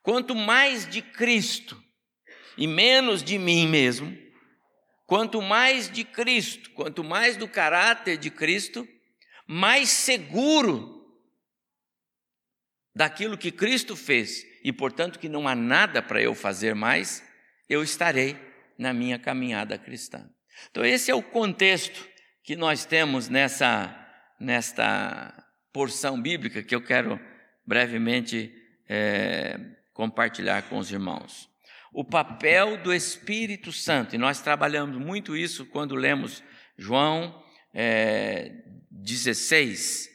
Quanto 0.02 0.34
mais 0.34 0.88
de 0.88 1.00
Cristo 1.00 1.80
e 2.58 2.66
menos 2.66 3.22
de 3.22 3.38
mim 3.38 3.68
mesmo, 3.68 4.16
quanto 5.06 5.40
mais 5.40 5.88
de 5.88 6.02
Cristo, 6.02 6.70
quanto 6.72 7.04
mais 7.04 7.36
do 7.36 7.46
caráter 7.46 8.16
de 8.16 8.28
Cristo, 8.28 8.86
mais 9.46 9.88
seguro 9.88 11.00
daquilo 12.94 13.38
que 13.38 13.52
Cristo 13.52 13.94
fez 13.94 14.44
e, 14.64 14.72
portanto, 14.72 15.20
que 15.20 15.28
não 15.28 15.46
há 15.46 15.54
nada 15.54 16.02
para 16.02 16.20
eu 16.20 16.34
fazer 16.34 16.74
mais, 16.74 17.22
eu 17.68 17.82
estarei 17.82 18.36
na 18.76 18.92
minha 18.92 19.18
caminhada 19.18 19.78
cristã. 19.78 20.28
Então, 20.70 20.84
esse 20.84 21.10
é 21.10 21.14
o 21.14 21.22
contexto 21.22 22.11
que 22.42 22.56
nós 22.56 22.84
temos 22.84 23.28
nessa 23.28 23.98
nesta 24.38 25.32
porção 25.72 26.20
bíblica 26.20 26.62
que 26.62 26.74
eu 26.74 26.82
quero 26.82 27.18
brevemente 27.64 28.52
é, 28.88 29.58
compartilhar 29.92 30.62
com 30.62 30.78
os 30.78 30.90
irmãos. 30.90 31.48
O 31.92 32.04
papel 32.04 32.76
do 32.78 32.92
Espírito 32.92 33.70
Santo, 33.70 34.14
e 34.14 34.18
nós 34.18 34.40
trabalhamos 34.40 34.96
muito 34.96 35.36
isso 35.36 35.64
quando 35.66 35.94
lemos 35.94 36.42
João 36.76 37.42
é, 37.72 38.52
16, 38.90 40.10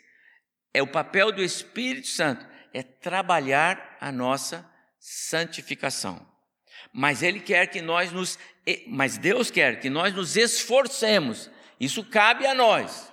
é 0.73 0.83
o 0.83 0.87
papel 0.87 1.31
do 1.31 1.41
Espírito 1.41 2.07
Santo 2.07 2.45
é 2.73 2.83
trabalhar 2.83 3.97
a 3.99 4.11
nossa 4.11 4.69
santificação. 4.99 6.27
Mas 6.91 7.23
ele 7.23 7.39
quer 7.39 7.67
que 7.67 7.81
nós 7.81 8.11
nos 8.11 8.37
mas 8.87 9.17
Deus 9.17 9.49
quer 9.49 9.79
que 9.79 9.89
nós 9.89 10.13
nos 10.13 10.35
esforcemos. 10.35 11.49
Isso 11.79 12.03
cabe 12.03 12.45
a 12.45 12.53
nós. 12.53 13.11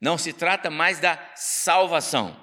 Não 0.00 0.16
se 0.16 0.32
trata 0.32 0.70
mais 0.70 1.00
da 1.00 1.18
salvação. 1.34 2.36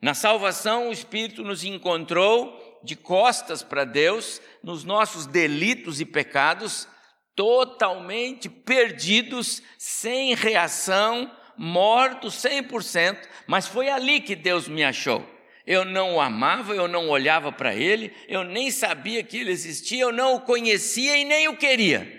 Na 0.00 0.14
salvação, 0.14 0.88
o 0.88 0.92
Espírito 0.92 1.42
nos 1.42 1.64
encontrou 1.64 2.80
de 2.84 2.94
costas 2.94 3.62
para 3.62 3.84
Deus, 3.84 4.40
nos 4.62 4.84
nossos 4.84 5.26
delitos 5.26 6.00
e 6.00 6.04
pecados, 6.04 6.86
totalmente 7.34 8.48
perdidos, 8.48 9.62
sem 9.76 10.34
reação, 10.34 11.30
mortos 11.56 12.34
100%, 12.36 13.18
mas 13.46 13.66
foi 13.66 13.88
ali 13.88 14.20
que 14.20 14.36
Deus 14.36 14.68
me 14.68 14.84
achou 14.84 15.26
eu 15.68 15.84
não 15.84 16.14
o 16.14 16.20
amava, 16.20 16.74
eu 16.74 16.88
não 16.88 17.10
olhava 17.10 17.52
para 17.52 17.74
ele, 17.74 18.10
eu 18.26 18.42
nem 18.42 18.70
sabia 18.70 19.22
que 19.22 19.36
ele 19.36 19.50
existia, 19.50 20.00
eu 20.00 20.10
não 20.10 20.36
o 20.36 20.40
conhecia 20.40 21.14
e 21.18 21.26
nem 21.26 21.46
o 21.46 21.58
queria. 21.58 22.17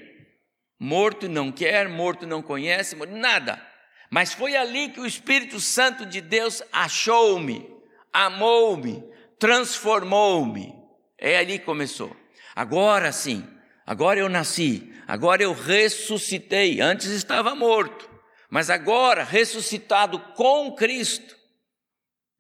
Morto 0.80 1.28
não 1.28 1.52
quer, 1.52 1.90
morto 1.90 2.26
não 2.26 2.42
conhece, 2.42 2.96
nada. 2.96 3.62
Mas 4.10 4.32
foi 4.34 4.56
ali 4.56 4.90
que 4.90 5.00
o 5.00 5.06
Espírito 5.06 5.60
Santo 5.60 6.06
de 6.06 6.22
Deus 6.22 6.64
achou-me, 6.72 7.70
amou-me, 8.14 9.04
transformou-me. 9.38 10.74
É 11.18 11.38
ali 11.38 11.60
que 11.60 11.66
começou. 11.66 12.16
Agora 12.56 13.12
sim, 13.12 13.46
agora 13.86 14.20
eu 14.20 14.30
nasci, 14.30 14.94
agora 15.06 15.44
eu 15.44 15.54
ressuscitei. 15.54 16.80
Antes 16.80 17.08
estava 17.08 17.54
morto, 17.54 18.10
mas 18.50 18.70
agora 18.70 19.24
ressuscitado 19.24 20.18
com 20.34 20.74
Cristo 20.74 21.38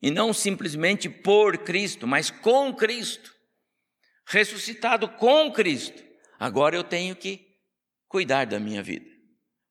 e 0.01 0.09
não 0.09 0.33
simplesmente 0.33 1.09
por 1.09 1.57
Cristo, 1.59 2.07
mas 2.07 2.31
com 2.31 2.73
Cristo, 2.73 3.33
ressuscitado 4.25 5.09
com 5.09 5.51
Cristo. 5.51 6.01
Agora 6.39 6.75
eu 6.75 6.83
tenho 6.83 7.15
que 7.15 7.48
cuidar 8.09 8.45
da 8.45 8.59
minha 8.59 8.83
vida. 8.83 9.05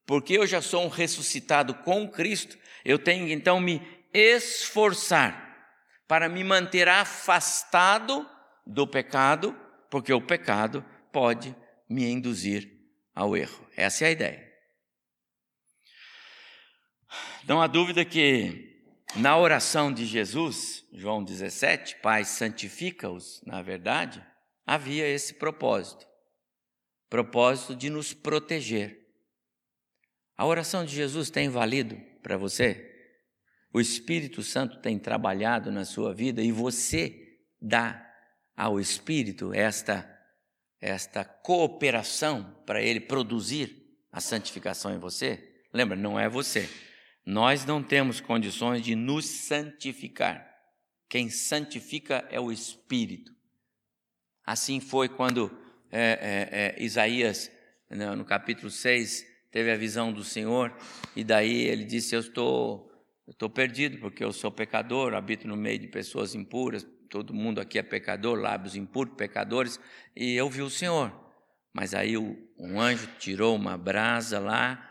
Porque 0.06 0.32
eu 0.32 0.46
já 0.46 0.62
sou 0.62 0.84
um 0.84 0.88
ressuscitado 0.88 1.74
com 1.74 2.08
Cristo, 2.08 2.56
eu 2.84 2.98
tenho 2.98 3.26
que 3.26 3.32
então 3.32 3.60
me 3.60 3.82
esforçar 4.14 5.46
para 6.06 6.28
me 6.30 6.42
manter 6.42 6.88
afastado 6.88 8.26
do 8.66 8.86
pecado, 8.86 9.54
porque 9.90 10.12
o 10.12 10.22
pecado 10.22 10.82
pode 11.12 11.54
me 11.86 12.06
induzir 12.06 12.70
ao 13.14 13.36
erro. 13.36 13.66
Essa 13.76 14.04
é 14.04 14.08
a 14.08 14.12
ideia. 14.12 14.48
Não 17.46 17.60
há 17.60 17.66
dúvida 17.66 18.04
que 18.04 18.82
na 19.16 19.36
oração 19.36 19.92
de 19.92 20.06
Jesus, 20.06 20.84
João 20.92 21.24
17, 21.24 21.96
Pai, 21.96 22.24
santifica-os, 22.24 23.42
na 23.44 23.60
verdade, 23.62 24.24
havia 24.66 25.06
esse 25.06 25.34
propósito 25.34 26.06
propósito 27.08 27.74
de 27.74 27.90
nos 27.90 28.12
proteger. 28.12 29.06
A 30.36 30.46
oração 30.46 30.84
de 30.84 30.94
Jesus 30.94 31.30
tem 31.30 31.48
valido 31.48 31.96
para 32.22 32.36
você? 32.36 32.84
O 33.72 33.80
Espírito 33.80 34.42
Santo 34.42 34.80
tem 34.80 34.98
trabalhado 34.98 35.70
na 35.70 35.84
sua 35.84 36.14
vida 36.14 36.42
e 36.42 36.52
você 36.52 37.38
dá 37.60 38.04
ao 38.56 38.80
Espírito 38.80 39.52
esta, 39.52 40.08
esta 40.80 41.24
cooperação 41.24 42.62
para 42.64 42.82
ele 42.82 43.00
produzir 43.00 43.98
a 44.10 44.20
santificação 44.20 44.94
em 44.94 44.98
você? 44.98 45.62
Lembra, 45.72 45.96
não 45.96 46.18
é 46.18 46.28
você, 46.28 46.68
nós 47.26 47.64
não 47.64 47.82
temos 47.82 48.20
condições 48.20 48.82
de 48.82 48.94
nos 48.94 49.26
santificar. 49.26 50.48
Quem 51.08 51.28
santifica 51.28 52.26
é 52.30 52.40
o 52.40 52.50
Espírito. 52.50 53.32
Assim 54.44 54.80
foi 54.80 55.08
quando 55.08 55.50
é, 55.90 56.00
é, 56.00 56.76
é, 56.80 56.82
Isaías, 56.82 57.50
né, 57.90 58.14
no 58.14 58.24
capítulo 58.24 58.70
6, 58.70 59.26
teve 59.50 59.70
a 59.70 59.76
visão 59.76 60.12
do 60.12 60.22
Senhor, 60.22 60.74
e 61.16 61.24
daí 61.24 61.62
ele 61.62 61.84
disse: 61.84 62.14
Eu 62.14 62.20
estou, 62.20 62.90
eu 63.26 63.32
estou 63.32 63.48
perdido, 63.48 63.98
porque 63.98 64.22
eu 64.22 64.32
sou 64.32 64.50
pecador, 64.50 65.14
habito 65.14 65.46
no 65.48 65.56
meio 65.56 65.78
de 65.78 65.88
pessoas 65.88 66.34
impuras, 66.34 66.86
todo 67.08 67.32
mundo 67.32 67.60
aqui 67.60 67.78
é 67.78 67.82
pecador, 67.82 68.38
lábios 68.38 68.76
impuros, 68.76 69.14
pecadores, 69.14 69.80
e 70.14 70.34
eu 70.34 70.48
vi 70.48 70.62
o 70.62 70.70
Senhor. 70.70 71.12
Mas 71.72 71.94
aí 71.94 72.16
um 72.16 72.80
anjo 72.80 73.08
tirou 73.18 73.54
uma 73.54 73.78
brasa 73.78 74.38
lá, 74.38 74.88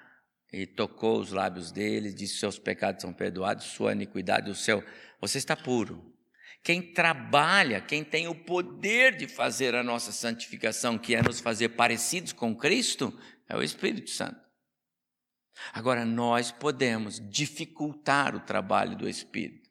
e 0.51 0.65
tocou 0.65 1.19
os 1.19 1.31
lábios 1.31 1.71
dele, 1.71 2.13
disse: 2.13 2.37
Seus 2.37 2.57
pecados 2.57 3.01
são 3.01 3.13
perdoados, 3.13 3.65
sua 3.65 3.91
iniquidade, 3.91 4.49
o 4.49 4.55
seu. 4.55 4.83
Você 5.19 5.37
está 5.37 5.55
puro. 5.55 6.16
Quem 6.63 6.81
trabalha, 6.81 7.79
quem 7.79 8.03
tem 8.03 8.27
o 8.27 8.35
poder 8.35 9.15
de 9.15 9.27
fazer 9.27 9.73
a 9.75 9.83
nossa 9.83 10.11
santificação, 10.11 10.97
que 10.97 11.15
é 11.15 11.21
nos 11.21 11.39
fazer 11.39 11.69
parecidos 11.69 12.33
com 12.33 12.55
Cristo, 12.55 13.17
é 13.47 13.55
o 13.55 13.63
Espírito 13.63 14.09
Santo. 14.09 14.39
Agora, 15.73 16.05
nós 16.05 16.51
podemos 16.51 17.19
dificultar 17.29 18.35
o 18.35 18.39
trabalho 18.39 18.95
do 18.95 19.07
Espírito. 19.07 19.67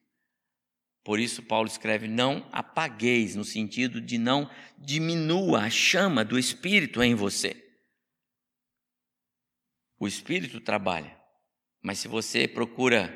Por 1.04 1.20
isso, 1.20 1.42
Paulo 1.42 1.68
escreve: 1.68 2.08
não 2.08 2.48
apagueis, 2.50 3.36
no 3.36 3.44
sentido 3.44 4.00
de 4.00 4.18
não 4.18 4.50
diminua 4.76 5.60
a 5.60 5.70
chama 5.70 6.24
do 6.24 6.38
Espírito 6.38 7.02
em 7.02 7.14
você. 7.14 7.62
O 9.98 10.06
Espírito 10.06 10.60
trabalha, 10.60 11.16
mas 11.80 12.00
se 12.00 12.08
você 12.08 12.46
procura 12.48 13.14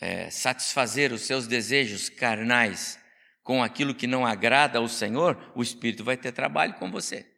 é, 0.00 0.30
satisfazer 0.30 1.12
os 1.12 1.22
seus 1.22 1.46
desejos 1.46 2.08
carnais 2.08 2.98
com 3.44 3.62
aquilo 3.62 3.94
que 3.94 4.06
não 4.06 4.26
agrada 4.26 4.78
ao 4.78 4.88
Senhor, 4.88 5.52
o 5.54 5.62
Espírito 5.62 6.02
vai 6.02 6.16
ter 6.16 6.32
trabalho 6.32 6.74
com 6.74 6.90
você. 6.90 7.30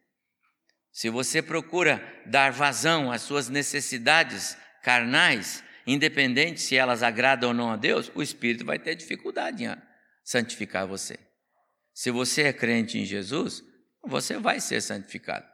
Se 0.91 1.09
você 1.09 1.43
procura 1.43 2.01
dar 2.25 2.51
vazão 2.51 3.11
às 3.11 3.21
suas 3.21 3.49
necessidades 3.49 4.57
carnais, 4.81 5.63
independente 5.85 6.61
se 6.61 6.75
elas 6.75 7.03
agradam 7.03 7.49
ou 7.49 7.53
não 7.53 7.69
a 7.69 7.75
Deus, 7.75 8.09
o 8.15 8.23
Espírito 8.23 8.65
vai 8.65 8.79
ter 8.79 8.95
dificuldade 8.95 9.65
em 9.65 9.75
santificar 10.23 10.87
você. 10.87 11.19
Se 11.93 12.09
você 12.09 12.43
é 12.43 12.53
crente 12.53 12.97
em 12.97 13.05
Jesus, 13.05 13.61
você 14.03 14.37
vai 14.37 14.61
ser 14.61 14.81
santificado. 14.81 15.45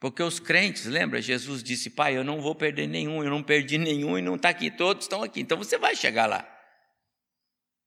Porque 0.00 0.22
os 0.22 0.38
crentes, 0.38 0.84
lembra? 0.86 1.20
Jesus 1.20 1.60
disse: 1.60 1.90
Pai, 1.90 2.16
eu 2.16 2.22
não 2.22 2.40
vou 2.40 2.54
perder 2.54 2.86
nenhum, 2.86 3.24
eu 3.24 3.30
não 3.30 3.42
perdi 3.42 3.78
nenhum 3.78 4.16
e 4.16 4.22
não 4.22 4.36
está 4.36 4.50
aqui, 4.50 4.70
todos 4.70 5.04
estão 5.06 5.24
aqui. 5.24 5.40
Então 5.40 5.58
você 5.58 5.76
vai 5.76 5.96
chegar 5.96 6.26
lá. 6.26 6.48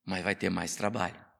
Mas 0.05 0.23
vai 0.23 0.35
ter 0.35 0.49
mais 0.49 0.75
trabalho. 0.75 1.30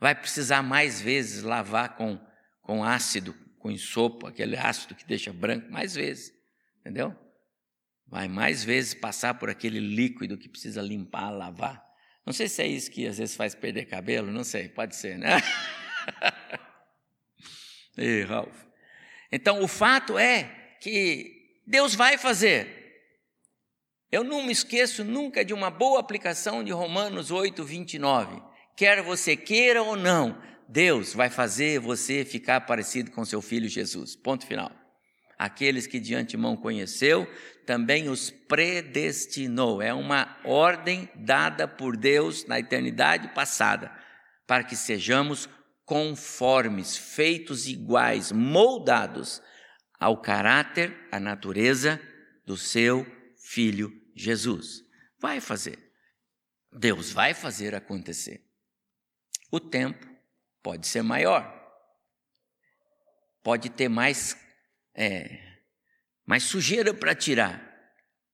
Vai 0.00 0.14
precisar 0.14 0.62
mais 0.62 1.00
vezes 1.00 1.42
lavar 1.42 1.96
com, 1.96 2.18
com 2.62 2.84
ácido, 2.84 3.34
com 3.58 3.70
ensopo, 3.70 4.26
aquele 4.26 4.56
ácido 4.56 4.94
que 4.94 5.06
deixa 5.06 5.32
branco, 5.32 5.70
mais 5.70 5.94
vezes. 5.94 6.32
Entendeu? 6.80 7.16
Vai 8.06 8.28
mais 8.28 8.62
vezes 8.62 8.94
passar 8.94 9.34
por 9.34 9.48
aquele 9.48 9.80
líquido 9.80 10.36
que 10.36 10.48
precisa 10.48 10.82
limpar, 10.82 11.30
lavar. 11.30 11.84
Não 12.26 12.32
sei 12.32 12.48
se 12.48 12.62
é 12.62 12.66
isso 12.66 12.90
que 12.90 13.06
às 13.06 13.18
vezes 13.18 13.36
faz 13.36 13.54
perder 13.54 13.86
cabelo, 13.86 14.30
não 14.30 14.44
sei, 14.44 14.68
pode 14.68 14.96
ser, 14.96 15.18
né? 15.18 15.36
Ei, 17.96 18.22
Ralph. 18.24 18.64
Então, 19.30 19.62
o 19.62 19.68
fato 19.68 20.18
é 20.18 20.76
que 20.80 21.60
Deus 21.66 21.94
vai 21.94 22.18
fazer. 22.18 22.82
Eu 24.10 24.22
não 24.22 24.42
me 24.44 24.52
esqueço 24.52 25.02
nunca 25.02 25.44
de 25.44 25.52
uma 25.52 25.70
boa 25.70 25.98
aplicação 25.98 26.62
de 26.62 26.70
Romanos 26.70 27.30
8, 27.30 27.64
29. 27.64 28.40
Quer 28.76 29.02
você 29.02 29.36
queira 29.36 29.82
ou 29.82 29.96
não, 29.96 30.40
Deus 30.68 31.14
vai 31.14 31.30
fazer 31.30 31.78
você 31.78 32.24
ficar 32.24 32.62
parecido 32.62 33.10
com 33.10 33.24
seu 33.24 33.40
filho 33.40 33.68
Jesus. 33.68 34.16
Ponto 34.16 34.46
final. 34.46 34.72
Aqueles 35.38 35.86
que 35.86 36.00
de 36.00 36.14
antemão 36.14 36.56
conheceu, 36.56 37.30
também 37.66 38.08
os 38.08 38.30
predestinou. 38.30 39.82
É 39.82 39.92
uma 39.92 40.38
ordem 40.44 41.08
dada 41.14 41.66
por 41.66 41.96
Deus 41.96 42.46
na 42.46 42.58
eternidade 42.58 43.28
passada, 43.28 43.92
para 44.46 44.64
que 44.64 44.76
sejamos 44.76 45.48
conformes, 45.84 46.96
feitos 46.96 47.66
iguais, 47.66 48.32
moldados 48.32 49.42
ao 49.98 50.20
caráter, 50.20 50.96
à 51.10 51.20
natureza 51.20 52.00
do 52.46 52.56
seu 52.56 53.06
filho 53.36 53.92
Jesus. 54.14 54.82
Vai 55.20 55.40
fazer. 55.40 55.78
Deus 56.72 57.12
vai 57.12 57.34
fazer 57.34 57.74
acontecer. 57.74 58.43
O 59.54 59.60
tempo 59.60 60.04
pode 60.60 60.84
ser 60.84 61.02
maior, 61.02 61.48
pode 63.40 63.70
ter 63.70 63.88
mais, 63.88 64.36
é, 64.92 65.60
mais 66.26 66.42
sujeira 66.42 66.92
para 66.92 67.14
tirar, 67.14 67.62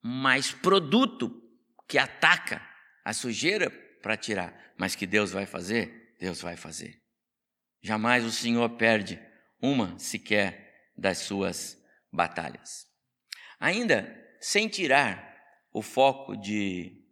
mais 0.01 0.51
produto 0.51 1.31
que 1.87 1.99
ataca 1.99 2.67
a 3.05 3.13
sujeira 3.13 3.69
para 4.01 4.17
tirar, 4.17 4.73
mas 4.79 4.97
que 4.97 5.07
Deus 5.07 5.31
vai 5.31 5.45
fazer, 5.45 6.17
Deus 6.19 6.41
vai 6.41 6.57
fazer. 6.57 7.03
Jamais 7.83 8.25
o 8.25 8.33
Senhor 8.33 8.71
perde 8.79 9.21
uma 9.61 9.99
sequer 9.99 10.89
das 10.97 11.19
suas 11.19 11.79
batalhas. 12.11 12.89
Ainda 13.59 14.09
sem 14.41 14.69
tirar 14.69 15.39
o 15.71 15.83
foco 15.83 16.35
de 16.35 17.05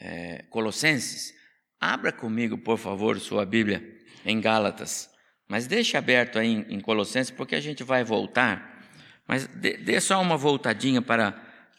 é, 0.00 0.44
Colossenses, 0.44 1.43
abra 1.80 2.12
comigo, 2.12 2.58
por 2.58 2.78
favor, 2.78 3.18
sua 3.20 3.44
Bíblia 3.44 3.82
em 4.24 4.40
Gálatas. 4.40 5.10
Mas 5.46 5.66
deixe 5.66 5.96
aberto 5.96 6.38
aí 6.38 6.48
em, 6.48 6.80
Colossenses, 6.80 7.30
porque 7.30 7.54
a 7.54 7.60
gente 7.60 7.82
vai 7.82 8.02
voltar. 8.02 8.82
Mas 9.26 9.46
dê, 9.46 9.76
dê 9.76 10.00
só 10.00 10.20
uma 10.20 10.36
voltadinha 10.36 11.02
para, 11.02 11.32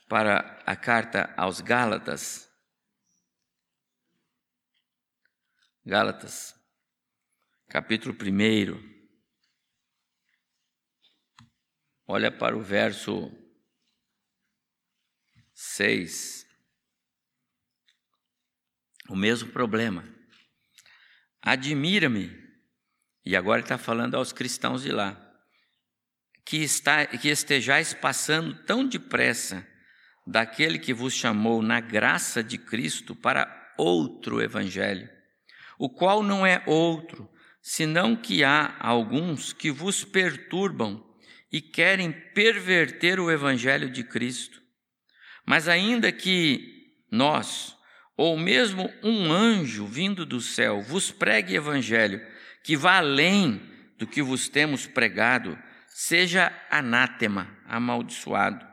para 0.07 0.61
a 0.65 0.75
carta 0.75 1.33
aos 1.35 1.61
Gálatas. 1.61 2.49
Gálatas, 5.85 6.55
capítulo 7.67 8.15
1. 8.15 8.95
Olha 12.07 12.31
para 12.31 12.55
o 12.55 12.61
verso 12.61 13.31
6. 15.53 16.44
O 19.09 19.15
mesmo 19.15 19.49
problema. 19.49 20.03
Admira-me, 21.41 22.35
e 23.25 23.35
agora 23.35 23.61
está 23.61 23.77
falando 23.77 24.15
aos 24.15 24.33
cristãos 24.33 24.81
de 24.81 24.91
lá, 24.91 25.21
que, 26.45 26.57
está, 26.57 27.05
que 27.05 27.29
estejais 27.29 27.93
passando 27.93 28.53
tão 28.65 28.87
depressa 28.87 29.65
daquele 30.25 30.79
que 30.79 30.93
vos 30.93 31.13
chamou 31.13 31.61
na 31.61 31.79
graça 31.79 32.43
de 32.43 32.57
Cristo 32.57 33.15
para 33.15 33.73
outro 33.77 34.41
evangelho, 34.41 35.09
o 35.77 35.89
qual 35.89 36.23
não 36.23 36.45
é 36.45 36.63
outro, 36.65 37.29
senão 37.61 38.15
que 38.15 38.43
há 38.43 38.75
alguns 38.79 39.53
que 39.53 39.71
vos 39.71 40.03
perturbam 40.03 41.03
e 41.51 41.61
querem 41.61 42.11
perverter 42.11 43.19
o 43.19 43.31
evangelho 43.31 43.89
de 43.89 44.03
Cristo. 44.03 44.61
Mas 45.45 45.67
ainda 45.67 46.11
que 46.11 47.03
nós, 47.11 47.74
ou 48.17 48.37
mesmo 48.37 48.91
um 49.03 49.31
anjo 49.31 49.85
vindo 49.85 50.25
do 50.25 50.39
céu, 50.39 50.81
vos 50.81 51.11
pregue 51.11 51.55
evangelho 51.55 52.25
que 52.63 52.75
vá 52.75 52.97
além 52.97 53.61
do 53.97 54.07
que 54.07 54.21
vos 54.21 54.49
temos 54.49 54.87
pregado, 54.87 55.57
seja 55.87 56.51
anátema, 56.69 57.55
amaldiçoado. 57.65 58.65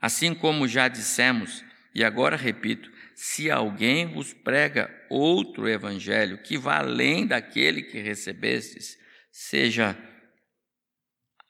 Assim 0.00 0.34
como 0.34 0.68
já 0.68 0.86
dissemos, 0.86 1.64
e 1.94 2.04
agora 2.04 2.36
repito, 2.36 2.90
se 3.14 3.50
alguém 3.50 4.06
vos 4.06 4.32
prega 4.32 4.90
outro 5.08 5.68
evangelho 5.68 6.42
que 6.42 6.58
vá 6.58 6.78
além 6.78 7.26
daquele 7.26 7.82
que 7.82 8.00
recebestes, 8.00 8.98
seja 9.30 9.96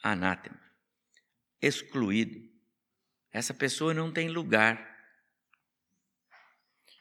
anátema, 0.02 0.60
excluído. 1.60 2.40
Essa 3.32 3.52
pessoa 3.52 3.92
não 3.92 4.12
tem 4.12 4.28
lugar. 4.28 4.93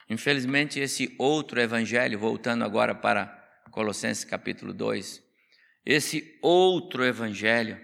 Infelizmente, 0.10 0.80
esse 0.80 1.16
outro 1.18 1.60
evangelho, 1.60 2.20
voltando 2.20 2.64
agora 2.64 2.94
para 2.94 3.28
Colossenses 3.72 4.24
capítulo 4.24 4.74
2, 4.74 5.24
esse 5.86 6.38
outro 6.42 7.04
evangelho, 7.04 7.80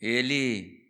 ele 0.00 0.80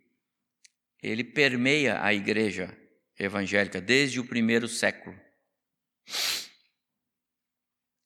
ele 1.01 1.23
permeia 1.23 2.01
a 2.01 2.13
igreja 2.13 2.75
evangélica 3.19 3.81
desde 3.81 4.21
o 4.21 4.25
primeiro 4.25 4.69
século. 4.69 5.19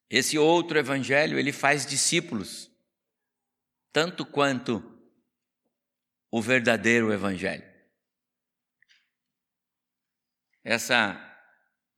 Esse 0.09 0.37
outro 0.37 0.79
evangelho, 0.79 1.37
ele 1.37 1.51
faz 1.51 1.85
discípulos, 1.85 2.71
tanto 3.93 4.25
quanto 4.25 4.83
o 6.31 6.41
verdadeiro 6.41 7.13
evangelho 7.13 7.77
essa 10.67 11.26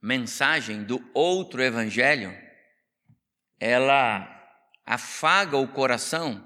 mensagem 0.01 0.83
do 0.83 0.99
outro 1.13 1.61
evangelho, 1.61 2.35
ela 3.59 4.27
afaga 4.85 5.57
o 5.57 5.67
coração, 5.67 6.45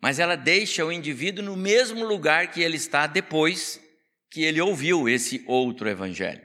mas 0.00 0.18
ela 0.18 0.36
deixa 0.36 0.84
o 0.84 0.92
indivíduo 0.92 1.44
no 1.44 1.56
mesmo 1.56 2.04
lugar 2.04 2.50
que 2.50 2.60
ele 2.60 2.76
está 2.76 3.06
depois 3.06 3.80
que 4.30 4.42
ele 4.42 4.60
ouviu 4.60 5.08
esse 5.08 5.42
outro 5.46 5.88
evangelho. 5.88 6.42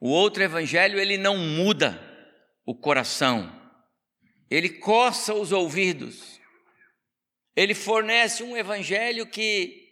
O 0.00 0.10
outro 0.10 0.42
evangelho, 0.42 0.98
ele 0.98 1.16
não 1.16 1.36
muda 1.38 1.98
o 2.64 2.74
coração, 2.74 3.50
ele 4.50 4.68
coça 4.68 5.34
os 5.34 5.50
ouvidos, 5.50 6.38
ele 7.56 7.74
fornece 7.74 8.42
um 8.42 8.56
evangelho 8.56 9.26
que 9.26 9.88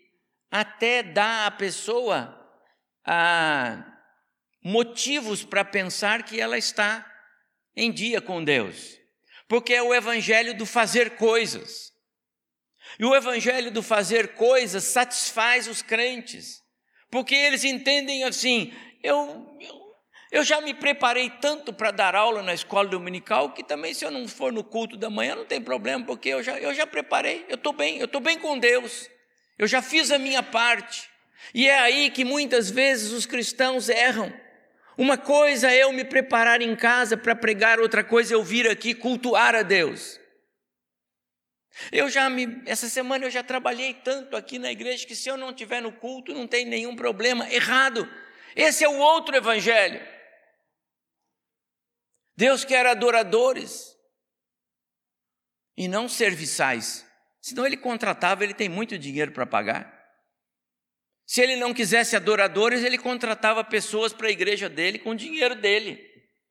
até 0.50 1.02
dá 1.02 1.46
à 1.46 1.50
pessoa 1.50 2.32
ah, 3.04 3.95
motivos 4.66 5.44
para 5.44 5.64
pensar 5.64 6.24
que 6.24 6.40
ela 6.40 6.58
está 6.58 7.06
em 7.76 7.92
dia 7.92 8.20
com 8.20 8.42
Deus, 8.42 8.98
porque 9.46 9.72
é 9.72 9.80
o 9.80 9.94
evangelho 9.94 10.56
do 10.56 10.66
fazer 10.66 11.10
coisas. 11.10 11.92
E 12.98 13.04
o 13.04 13.14
evangelho 13.14 13.70
do 13.70 13.80
fazer 13.80 14.34
coisas 14.34 14.82
satisfaz 14.82 15.68
os 15.68 15.82
crentes, 15.82 16.64
porque 17.12 17.32
eles 17.32 17.62
entendem 17.62 18.24
assim: 18.24 18.74
eu, 19.04 19.56
eu, 19.60 19.82
eu 20.32 20.42
já 20.42 20.60
me 20.60 20.74
preparei 20.74 21.30
tanto 21.30 21.72
para 21.72 21.92
dar 21.92 22.16
aula 22.16 22.42
na 22.42 22.52
escola 22.52 22.88
dominical 22.88 23.52
que 23.52 23.62
também, 23.62 23.94
se 23.94 24.04
eu 24.04 24.10
não 24.10 24.26
for 24.26 24.52
no 24.52 24.64
culto 24.64 24.96
da 24.96 25.08
manhã, 25.08 25.36
não 25.36 25.46
tem 25.46 25.62
problema, 25.62 26.04
porque 26.04 26.30
eu 26.30 26.42
já, 26.42 26.58
eu 26.58 26.74
já 26.74 26.88
preparei, 26.88 27.46
eu 27.48 27.54
estou 27.54 27.72
bem, 27.72 27.98
eu 27.98 28.06
estou 28.06 28.20
bem 28.20 28.36
com 28.36 28.58
Deus, 28.58 29.08
eu 29.56 29.68
já 29.68 29.80
fiz 29.80 30.10
a 30.10 30.18
minha 30.18 30.42
parte. 30.42 31.08
E 31.54 31.68
é 31.68 31.78
aí 31.78 32.10
que 32.10 32.24
muitas 32.24 32.68
vezes 32.68 33.12
os 33.12 33.26
cristãos 33.26 33.88
erram. 33.88 34.45
Uma 34.96 35.18
coisa 35.18 35.70
é 35.70 35.82
eu 35.82 35.92
me 35.92 36.04
preparar 36.04 36.62
em 36.62 36.74
casa 36.74 37.16
para 37.16 37.36
pregar, 37.36 37.78
outra 37.78 38.02
coisa 38.02 38.32
é 38.32 38.36
eu 38.36 38.42
vir 38.42 38.68
aqui 38.68 38.94
cultuar 38.94 39.54
a 39.54 39.62
Deus. 39.62 40.18
Eu 41.92 42.08
já 42.08 42.30
me, 42.30 42.62
essa 42.64 42.88
semana 42.88 43.26
eu 43.26 43.30
já 43.30 43.42
trabalhei 43.42 43.92
tanto 43.92 44.34
aqui 44.36 44.58
na 44.58 44.72
igreja 44.72 45.06
que 45.06 45.14
se 45.14 45.28
eu 45.28 45.36
não 45.36 45.50
estiver 45.50 45.82
no 45.82 45.92
culto 45.92 46.32
não 46.32 46.46
tem 46.46 46.64
nenhum 46.64 46.96
problema. 46.96 47.50
Errado. 47.52 48.08
Esse 48.54 48.84
é 48.84 48.88
o 48.88 48.96
outro 48.96 49.36
evangelho. 49.36 50.00
Deus 52.34 52.64
quer 52.64 52.86
adoradores 52.86 53.94
e 55.76 55.86
não 55.86 56.08
serviçais. 56.08 57.06
Senão 57.40 57.66
ele 57.66 57.76
contratava, 57.76 58.42
ele 58.42 58.54
tem 58.54 58.68
muito 58.68 58.98
dinheiro 58.98 59.32
para 59.32 59.46
pagar. 59.46 59.95
Se 61.26 61.40
ele 61.40 61.56
não 61.56 61.74
quisesse 61.74 62.14
adoradores, 62.14 62.84
ele 62.84 62.96
contratava 62.96 63.64
pessoas 63.64 64.12
para 64.12 64.28
a 64.28 64.30
igreja 64.30 64.68
dele 64.68 64.98
com 64.98 65.10
o 65.10 65.16
dinheiro 65.16 65.56
dele. 65.56 66.00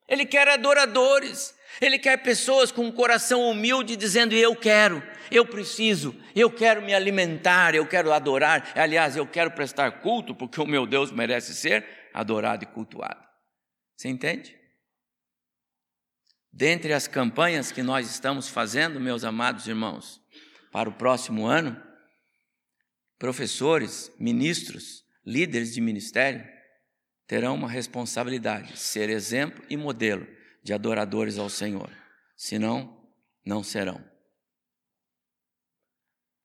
Ele 0.06 0.26
quer 0.26 0.46
adoradores. 0.48 1.56
Ele 1.80 1.98
quer 1.98 2.18
pessoas 2.18 2.70
com 2.70 2.84
um 2.84 2.92
coração 2.92 3.48
humilde 3.48 3.96
dizendo: 3.96 4.34
Eu 4.34 4.54
quero, 4.54 5.02
eu 5.30 5.44
preciso, 5.44 6.14
eu 6.34 6.50
quero 6.50 6.80
me 6.80 6.94
alimentar, 6.94 7.74
eu 7.74 7.86
quero 7.86 8.12
adorar. 8.12 8.72
Aliás, 8.74 9.16
eu 9.16 9.26
quero 9.26 9.50
prestar 9.50 9.90
culto, 10.00 10.34
porque 10.34 10.60
o 10.60 10.66
meu 10.66 10.86
Deus 10.86 11.10
merece 11.10 11.54
ser 11.54 11.86
adorado 12.14 12.64
e 12.64 12.66
cultuado. 12.66 13.22
Você 13.96 14.08
entende? 14.08 14.56
Dentre 16.52 16.94
as 16.94 17.06
campanhas 17.06 17.70
que 17.70 17.82
nós 17.82 18.10
estamos 18.10 18.48
fazendo, 18.48 18.98
meus 18.98 19.24
amados 19.24 19.66
irmãos, 19.66 20.22
para 20.72 20.88
o 20.88 20.92
próximo 20.92 21.46
ano, 21.46 21.82
professores, 23.18 24.10
ministros, 24.18 25.04
líderes 25.24 25.74
de 25.74 25.80
ministério 25.80 26.46
terão 27.26 27.54
uma 27.54 27.68
responsabilidade, 27.68 28.78
ser 28.78 29.10
exemplo 29.10 29.64
e 29.68 29.76
modelo 29.76 30.26
de 30.62 30.72
adoradores 30.72 31.38
ao 31.38 31.48
Senhor. 31.48 31.90
Senão, 32.36 33.04
não 33.44 33.62
serão. 33.62 34.02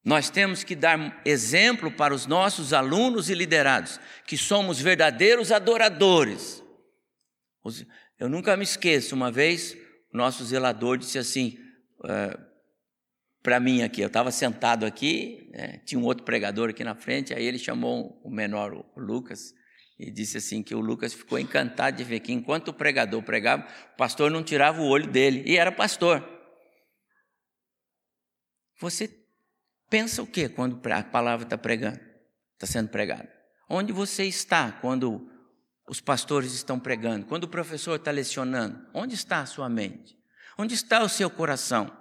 Nós 0.03 0.31
temos 0.31 0.63
que 0.63 0.75
dar 0.75 1.21
exemplo 1.23 1.91
para 1.91 2.13
os 2.13 2.25
nossos 2.25 2.73
alunos 2.73 3.29
e 3.29 3.36
liderados, 3.36 3.99
que 4.25 4.36
somos 4.36 4.79
verdadeiros 4.79 5.51
adoradores. 5.51 6.63
Eu 8.17 8.27
nunca 8.27 8.57
me 8.57 8.63
esqueço, 8.63 9.13
uma 9.13 9.31
vez, 9.31 9.77
o 10.12 10.17
nosso 10.17 10.43
zelador 10.43 10.97
disse 10.97 11.19
assim 11.19 11.60
uh, 11.99 12.50
para 13.43 13.60
mim 13.60 13.82
aqui, 13.82 14.01
eu 14.01 14.08
estava 14.08 14.32
sentado 14.32 14.86
aqui, 14.86 15.49
né, 15.51 15.80
tinha 15.86 15.99
um 15.99 16.04
outro 16.04 16.23
pregador 16.23 16.69
aqui 16.69 16.84
na 16.84 16.95
frente, 16.95 17.34
aí 17.34 17.43
ele 17.43 17.58
chamou 17.58 18.21
o 18.23 18.30
menor, 18.30 18.73
o 18.73 18.99
Lucas, 18.99 19.54
e 19.97 20.12
disse 20.12 20.38
assim 20.38 20.63
que 20.63 20.73
o 20.75 20.80
Lucas 20.80 21.13
ficou 21.13 21.39
encantado 21.39 21.97
de 21.97 22.04
ver 22.04 22.19
que 22.19 22.32
enquanto 22.32 22.69
o 22.69 22.73
pregador 22.73 23.21
pregava, 23.23 23.67
o 23.93 23.97
pastor 23.97 24.30
não 24.30 24.43
tirava 24.43 24.82
o 24.82 24.88
olho 24.88 25.08
dele, 25.08 25.43
e 25.45 25.58
era 25.58 25.71
pastor. 25.71 26.27
Você 28.80 29.10
pensa 29.89 30.23
o 30.23 30.27
que 30.27 30.49
quando 30.49 30.82
a 30.91 31.04
palavra 31.04 31.45
está 31.45 31.58
pregando, 31.58 31.99
está 32.54 32.65
sendo 32.65 32.89
pregada? 32.89 33.32
Onde 33.69 33.93
você 33.93 34.25
está 34.25 34.71
quando 34.71 35.30
os 35.88 36.01
pastores 36.01 36.54
estão 36.54 36.80
pregando, 36.80 37.25
quando 37.25 37.43
o 37.43 37.47
professor 37.47 37.95
está 37.95 38.12
lecionando? 38.12 38.88
Onde 38.93 39.13
está 39.13 39.41
a 39.41 39.45
sua 39.45 39.69
mente? 39.69 40.17
Onde 40.58 40.73
está 40.73 41.04
o 41.04 41.10
seu 41.10 41.30
coração? 41.30 41.95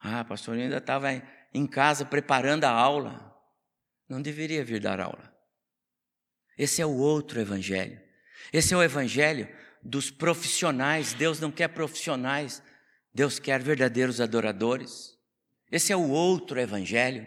Ah, 0.00 0.24
pastor, 0.24 0.56
eu 0.56 0.62
ainda 0.62 0.78
estava 0.78 1.10
em 1.52 1.66
casa 1.66 2.04
preparando 2.04 2.64
a 2.64 2.70
aula 2.70 3.28
não 4.08 4.22
deveria 4.22 4.64
vir 4.64 4.80
dar 4.80 5.00
aula. 5.00 5.32
Esse 6.56 6.80
é 6.80 6.86
o 6.86 6.96
outro 6.96 7.40
evangelho. 7.40 8.00
Esse 8.52 8.72
é 8.72 8.76
o 8.76 8.82
evangelho 8.82 9.48
dos 9.82 10.10
profissionais. 10.10 11.12
Deus 11.12 11.38
não 11.38 11.50
quer 11.50 11.68
profissionais, 11.68 12.62
Deus 13.12 13.38
quer 13.38 13.60
verdadeiros 13.60 14.20
adoradores. 14.20 15.16
Esse 15.70 15.92
é 15.92 15.96
o 15.96 16.08
outro 16.08 16.58
evangelho. 16.58 17.26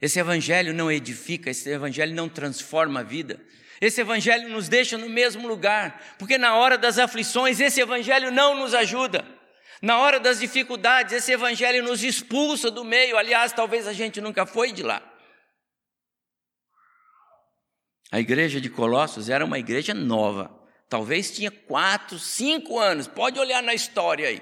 Esse 0.00 0.18
evangelho 0.18 0.72
não 0.72 0.90
edifica, 0.90 1.50
esse 1.50 1.68
evangelho 1.68 2.14
não 2.14 2.28
transforma 2.28 3.00
a 3.00 3.04
vida. 3.04 3.40
Esse 3.80 4.00
evangelho 4.00 4.48
nos 4.48 4.68
deixa 4.68 4.96
no 4.96 5.08
mesmo 5.08 5.46
lugar, 5.46 6.16
porque 6.18 6.38
na 6.38 6.56
hora 6.56 6.78
das 6.78 6.98
aflições 6.98 7.60
esse 7.60 7.80
evangelho 7.80 8.30
não 8.30 8.58
nos 8.58 8.72
ajuda. 8.72 9.35
Na 9.82 9.98
hora 9.98 10.18
das 10.18 10.40
dificuldades 10.40 11.12
esse 11.12 11.32
evangelho 11.32 11.82
nos 11.82 12.02
expulsa 12.02 12.70
do 12.70 12.84
meio. 12.84 13.16
Aliás, 13.16 13.52
talvez 13.52 13.86
a 13.86 13.92
gente 13.92 14.20
nunca 14.20 14.46
foi 14.46 14.72
de 14.72 14.82
lá. 14.82 15.02
A 18.10 18.20
igreja 18.20 18.60
de 18.60 18.70
Colossos 18.70 19.28
era 19.28 19.44
uma 19.44 19.58
igreja 19.58 19.92
nova, 19.92 20.50
talvez 20.88 21.34
tinha 21.34 21.50
quatro, 21.50 22.18
cinco 22.18 22.78
anos, 22.78 23.08
pode 23.08 23.38
olhar 23.38 23.62
na 23.62 23.74
história 23.74 24.28
aí. 24.28 24.40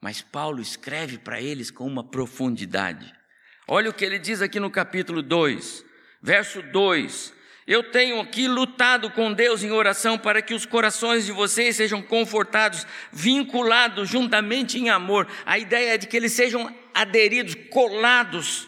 Mas 0.00 0.22
Paulo 0.22 0.60
escreve 0.60 1.18
para 1.18 1.40
eles 1.40 1.70
com 1.70 1.84
uma 1.84 2.08
profundidade. 2.08 3.12
Olha 3.66 3.90
o 3.90 3.92
que 3.92 4.04
ele 4.04 4.18
diz 4.18 4.40
aqui 4.40 4.60
no 4.60 4.70
capítulo 4.70 5.20
2, 5.20 5.84
verso 6.22 6.62
2: 6.62 7.34
Eu 7.68 7.82
tenho 7.82 8.18
aqui 8.18 8.48
lutado 8.48 9.10
com 9.10 9.30
Deus 9.30 9.62
em 9.62 9.70
oração 9.70 10.16
para 10.16 10.40
que 10.40 10.54
os 10.54 10.64
corações 10.64 11.26
de 11.26 11.32
vocês 11.32 11.76
sejam 11.76 12.00
confortados, 12.00 12.86
vinculados 13.12 14.08
juntamente 14.08 14.78
em 14.78 14.88
amor. 14.88 15.28
A 15.44 15.58
ideia 15.58 15.90
é 15.90 15.98
de 15.98 16.06
que 16.06 16.16
eles 16.16 16.32
sejam 16.32 16.74
aderidos, 16.94 17.54
colados 17.68 18.66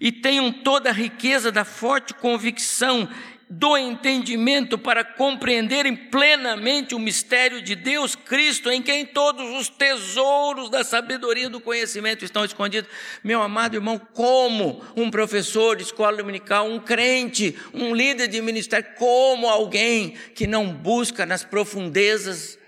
e 0.00 0.10
tenham 0.10 0.50
toda 0.50 0.88
a 0.88 0.94
riqueza 0.94 1.52
da 1.52 1.62
forte 1.62 2.14
convicção 2.14 3.06
do 3.54 3.76
entendimento 3.76 4.78
para 4.78 5.04
compreenderem 5.04 5.94
plenamente 5.94 6.94
o 6.94 6.98
mistério 6.98 7.60
de 7.60 7.74
Deus 7.74 8.16
Cristo, 8.16 8.70
em 8.70 8.80
quem 8.80 9.04
todos 9.04 9.60
os 9.60 9.68
tesouros 9.68 10.70
da 10.70 10.82
sabedoria 10.82 11.44
e 11.46 11.50
do 11.50 11.60
conhecimento 11.60 12.24
estão 12.24 12.46
escondidos. 12.46 12.90
Meu 13.22 13.42
amado 13.42 13.74
irmão, 13.74 13.98
como 13.98 14.82
um 14.96 15.10
professor 15.10 15.76
de 15.76 15.82
escola 15.82 16.16
dominical, 16.16 16.66
um 16.66 16.80
crente, 16.80 17.54
um 17.74 17.94
líder 17.94 18.26
de 18.28 18.40
ministério, 18.40 18.94
como 18.96 19.46
alguém 19.46 20.12
que 20.34 20.46
não 20.46 20.72
busca 20.72 21.26
nas 21.26 21.44
profundezas 21.44 22.58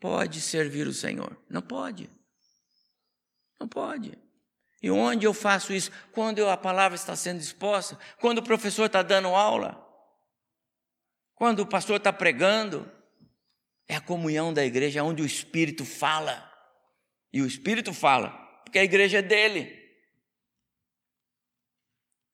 pode 0.00 0.40
servir 0.40 0.88
o 0.88 0.92
Senhor? 0.92 1.36
Não 1.48 1.62
pode. 1.62 2.10
Não 3.60 3.68
pode. 3.68 4.18
E 4.82 4.90
onde 4.90 5.26
eu 5.26 5.34
faço 5.34 5.72
isso? 5.72 5.90
Quando 6.12 6.48
a 6.48 6.56
palavra 6.56 6.96
está 6.96 7.14
sendo 7.14 7.40
exposta, 7.40 7.98
quando 8.18 8.38
o 8.38 8.42
professor 8.42 8.86
está 8.86 9.02
dando 9.02 9.28
aula, 9.28 9.90
quando 11.40 11.60
o 11.60 11.66
pastor 11.66 11.96
está 11.96 12.12
pregando. 12.12 12.86
É 13.88 13.96
a 13.96 14.00
comunhão 14.00 14.52
da 14.52 14.62
igreja 14.62 15.02
onde 15.02 15.22
o 15.22 15.26
Espírito 15.26 15.86
fala. 15.86 16.46
E 17.32 17.40
o 17.40 17.46
Espírito 17.46 17.94
fala, 17.94 18.30
porque 18.62 18.78
a 18.78 18.84
igreja 18.84 19.20
é 19.20 19.22
dele. 19.22 19.74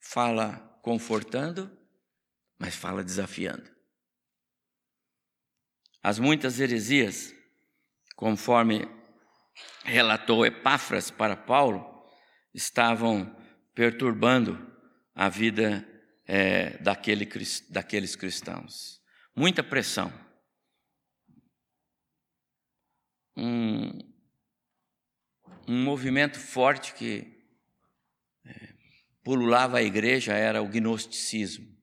Fala 0.01 0.59
confortando, 0.83 1.71
mas 2.59 2.75
fala 2.75 3.05
desafiando. 3.05 3.71
As 6.03 6.19
muitas 6.19 6.59
heresias, 6.59 7.33
conforme 8.17 8.89
relatou 9.85 10.45
Epáfras 10.45 11.13
para 11.13 11.37
Paulo, 11.37 11.96
estavam 12.57 13.37
perturbando 13.75 14.75
a 15.15 15.29
vida 15.29 15.87
é, 16.27 16.79
daquele, 16.79 17.29
daqueles 17.69 18.17
cristãos. 18.17 19.03
Muita 19.35 19.63
pressão. 19.63 20.11
Um, 23.37 23.91
um 25.69 25.85
movimento 25.85 26.41
forte 26.41 26.95
que 26.95 27.47
é, 28.47 28.73
pululava 29.23 29.77
a 29.77 29.83
igreja 29.83 30.33
era 30.33 30.63
o 30.63 30.69
gnosticismo. 30.69 31.77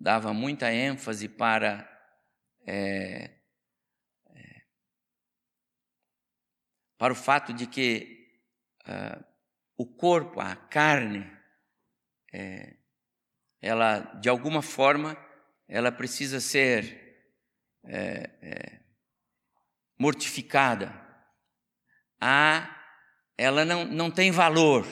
Dava 0.00 0.34
muita 0.34 0.72
ênfase 0.74 1.28
para 1.28 1.88
é, 2.66 3.38
é, 4.30 4.62
para 6.98 7.12
o 7.12 7.16
fato 7.16 7.52
de 7.52 7.68
que 7.68 8.42
uh, 8.88 9.33
o 9.76 9.86
corpo, 9.86 10.40
a 10.40 10.54
carne, 10.54 11.30
é, 12.32 12.76
ela 13.60 14.00
de 14.20 14.28
alguma 14.28 14.62
forma 14.62 15.16
ela 15.68 15.90
precisa 15.90 16.40
ser 16.40 17.32
é, 17.84 18.30
é, 18.42 18.80
mortificada. 19.98 21.02
A, 22.20 22.70
ela 23.36 23.64
não, 23.64 23.84
não 23.84 24.10
tem 24.10 24.30
valor. 24.30 24.86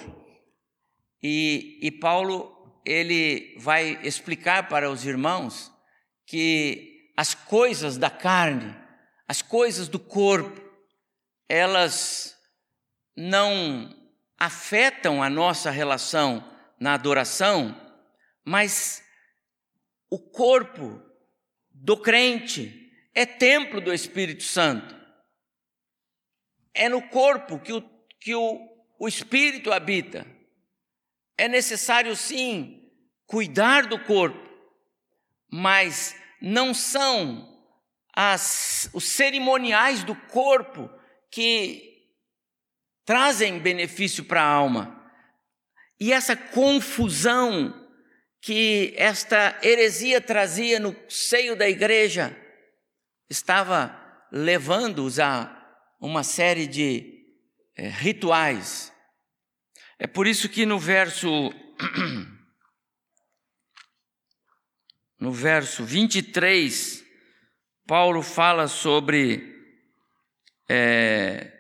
E, 1.23 1.79
e 1.83 1.91
Paulo 1.91 2.81
ele 2.85 3.57
vai 3.59 4.01
explicar 4.03 4.69
para 4.69 4.91
os 4.91 5.05
irmãos 5.07 5.73
que 6.27 7.13
as 7.17 7.35
coisas 7.35 7.97
da 7.97 8.11
carne, 8.11 8.75
as 9.29 9.41
coisas 9.41 9.89
do 9.89 9.99
corpo, 9.99 10.61
elas 11.49 12.37
não 13.17 14.02
afetam 14.43 15.23
a 15.23 15.31
nossa 15.31 15.71
relação 15.71 16.45
na 16.81 16.95
adoração, 16.95 17.81
mas 18.45 19.01
o 20.11 20.19
corpo 20.19 21.01
do 21.71 21.97
crente 21.97 22.93
é 23.15 23.25
templo 23.25 23.81
do 23.81 23.95
Espírito 23.95 24.43
Santo. 24.43 24.97
É 26.75 26.89
no 26.89 27.03
corpo 27.03 27.61
que 27.61 27.73
o, 27.73 27.89
que 28.19 28.35
o, 28.35 28.59
o 28.99 29.07
Espírito 29.07 29.73
habita. 29.73 30.27
É 31.39 31.47
necessário, 31.47 32.17
sim, 32.17 32.91
cuidar 33.25 33.87
do 33.87 33.97
corpo, 34.01 34.45
mas 35.53 36.17
não 36.41 36.75
são 36.75 37.49
as, 38.13 38.91
os 38.93 39.05
cerimoniais 39.05 40.03
do 40.03 40.17
corpo 40.17 40.91
que 41.31 41.92
trazem 43.05 43.59
benefício 43.59 44.25
para 44.25 44.43
a 44.43 44.49
alma. 44.49 45.01
E 45.99 46.13
essa 46.13 46.37
confusão 46.37 47.79
que 48.41 48.93
esta 48.97 49.59
heresia 49.63 50.21
trazia 50.21 50.81
no 50.81 50.97
seio 51.09 51.55
da 51.55 51.69
igreja 51.69 52.37
estava 53.31 53.97
levando-os 54.33 55.21
a 55.21 55.59
uma 56.01 56.25
série 56.25 56.67
de 56.67 57.25
é, 57.77 57.89
rituais. 57.89 58.93
É 59.99 60.07
por 60.07 60.27
isso 60.27 60.49
que 60.49 60.67
no 60.67 60.79
verso 60.79 61.29
no 65.23 65.31
verso 65.31 65.85
23, 65.85 67.05
Paulo 67.87 68.23
fala 68.23 68.67
sobre 68.67 69.55
é, 70.69 71.52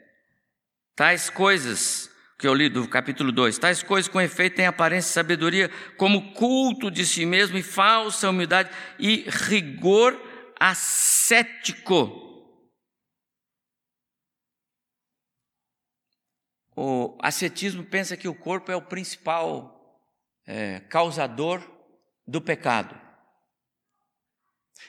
tais 0.94 1.30
coisas 1.30 2.10
que 2.38 2.48
eu 2.48 2.54
li 2.54 2.68
do 2.68 2.88
capítulo 2.88 3.30
2. 3.30 3.56
Tais 3.56 3.82
coisas 3.82 4.10
com 4.10 4.20
efeito 4.20 4.56
têm 4.56 4.66
aparência 4.66 5.08
de 5.08 5.14
sabedoria, 5.14 5.70
como 5.96 6.34
culto 6.34 6.90
de 6.90 7.06
si 7.06 7.24
mesmo 7.24 7.56
e 7.56 7.62
falsa 7.62 8.28
humildade 8.28 8.70
e 8.98 9.24
rigor 9.28 10.20
ascético. 10.58 12.20
O 16.74 17.16
ascetismo 17.22 17.84
pensa 17.84 18.16
que 18.16 18.26
o 18.26 18.34
corpo 18.34 18.72
é 18.72 18.76
o 18.76 18.82
principal 18.82 20.02
é, 20.44 20.80
causador 20.80 21.62
do 22.26 22.40
pecado. 22.40 23.00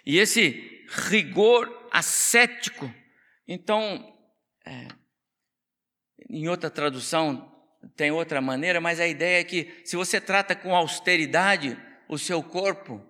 E 0.03 0.17
esse 0.17 0.87
rigor 0.89 1.87
ascético, 1.91 2.91
então, 3.47 4.11
é, 4.65 4.87
em 6.33 6.47
outra 6.47 6.69
tradução 6.69 7.51
tem 7.95 8.11
outra 8.11 8.41
maneira, 8.41 8.81
mas 8.81 8.99
a 8.99 9.07
ideia 9.07 9.41
é 9.41 9.43
que 9.43 9.81
se 9.85 9.95
você 9.95 10.19
trata 10.19 10.55
com 10.55 10.75
austeridade 10.75 11.77
o 12.09 12.17
seu 12.17 12.41
corpo, 12.41 13.05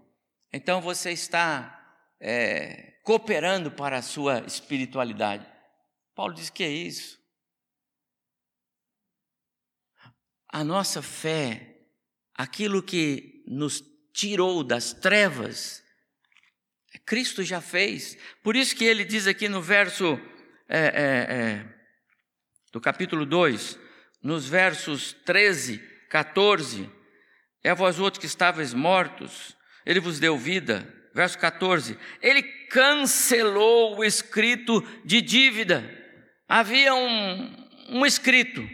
então 0.52 0.82
você 0.82 1.12
está 1.12 2.02
é, 2.20 3.00
cooperando 3.04 3.72
para 3.72 3.98
a 3.98 4.02
sua 4.02 4.40
espiritualidade. 4.46 5.48
Paulo 6.14 6.34
diz 6.34 6.50
que 6.50 6.64
é 6.64 6.70
isso. 6.70 7.18
A 10.50 10.64
nossa 10.64 11.02
fé, 11.02 11.78
aquilo 12.36 12.84
que 12.84 13.44
nos 13.48 13.84
tirou 14.14 14.64
das 14.64 14.94
trevas, 14.94 15.82
Cristo 17.06 17.42
já 17.42 17.62
fez. 17.62 18.18
Por 18.44 18.56
isso 18.56 18.76
que 18.76 18.86
ele 18.86 19.06
diz 19.06 19.28
aqui 19.28 19.48
no 19.48 19.62
verso 19.62 20.20
é, 20.68 20.80
é, 20.80 21.36
é 21.36 21.83
do 22.74 22.82
capítulo 22.82 23.24
2, 23.24 23.80
nos 24.24 24.50
versos 24.50 25.14
13, 25.26 25.78
14, 26.10 26.90
é 27.64 27.74
vós 27.74 28.00
outros 28.00 28.20
que 28.20 28.26
estáveis 28.26 28.74
mortos, 28.74 29.56
ele 29.86 30.00
vos 30.00 30.20
deu 30.20 30.36
vida. 30.36 30.92
Verso 31.14 31.38
14, 31.38 31.96
ele 32.20 32.42
cancelou 32.42 34.00
o 34.00 34.04
escrito 34.04 34.82
de 35.06 35.22
dívida. 35.22 35.88
Havia 36.50 36.96
um, 36.96 37.70
um 37.90 38.04
escrito, 38.04 38.68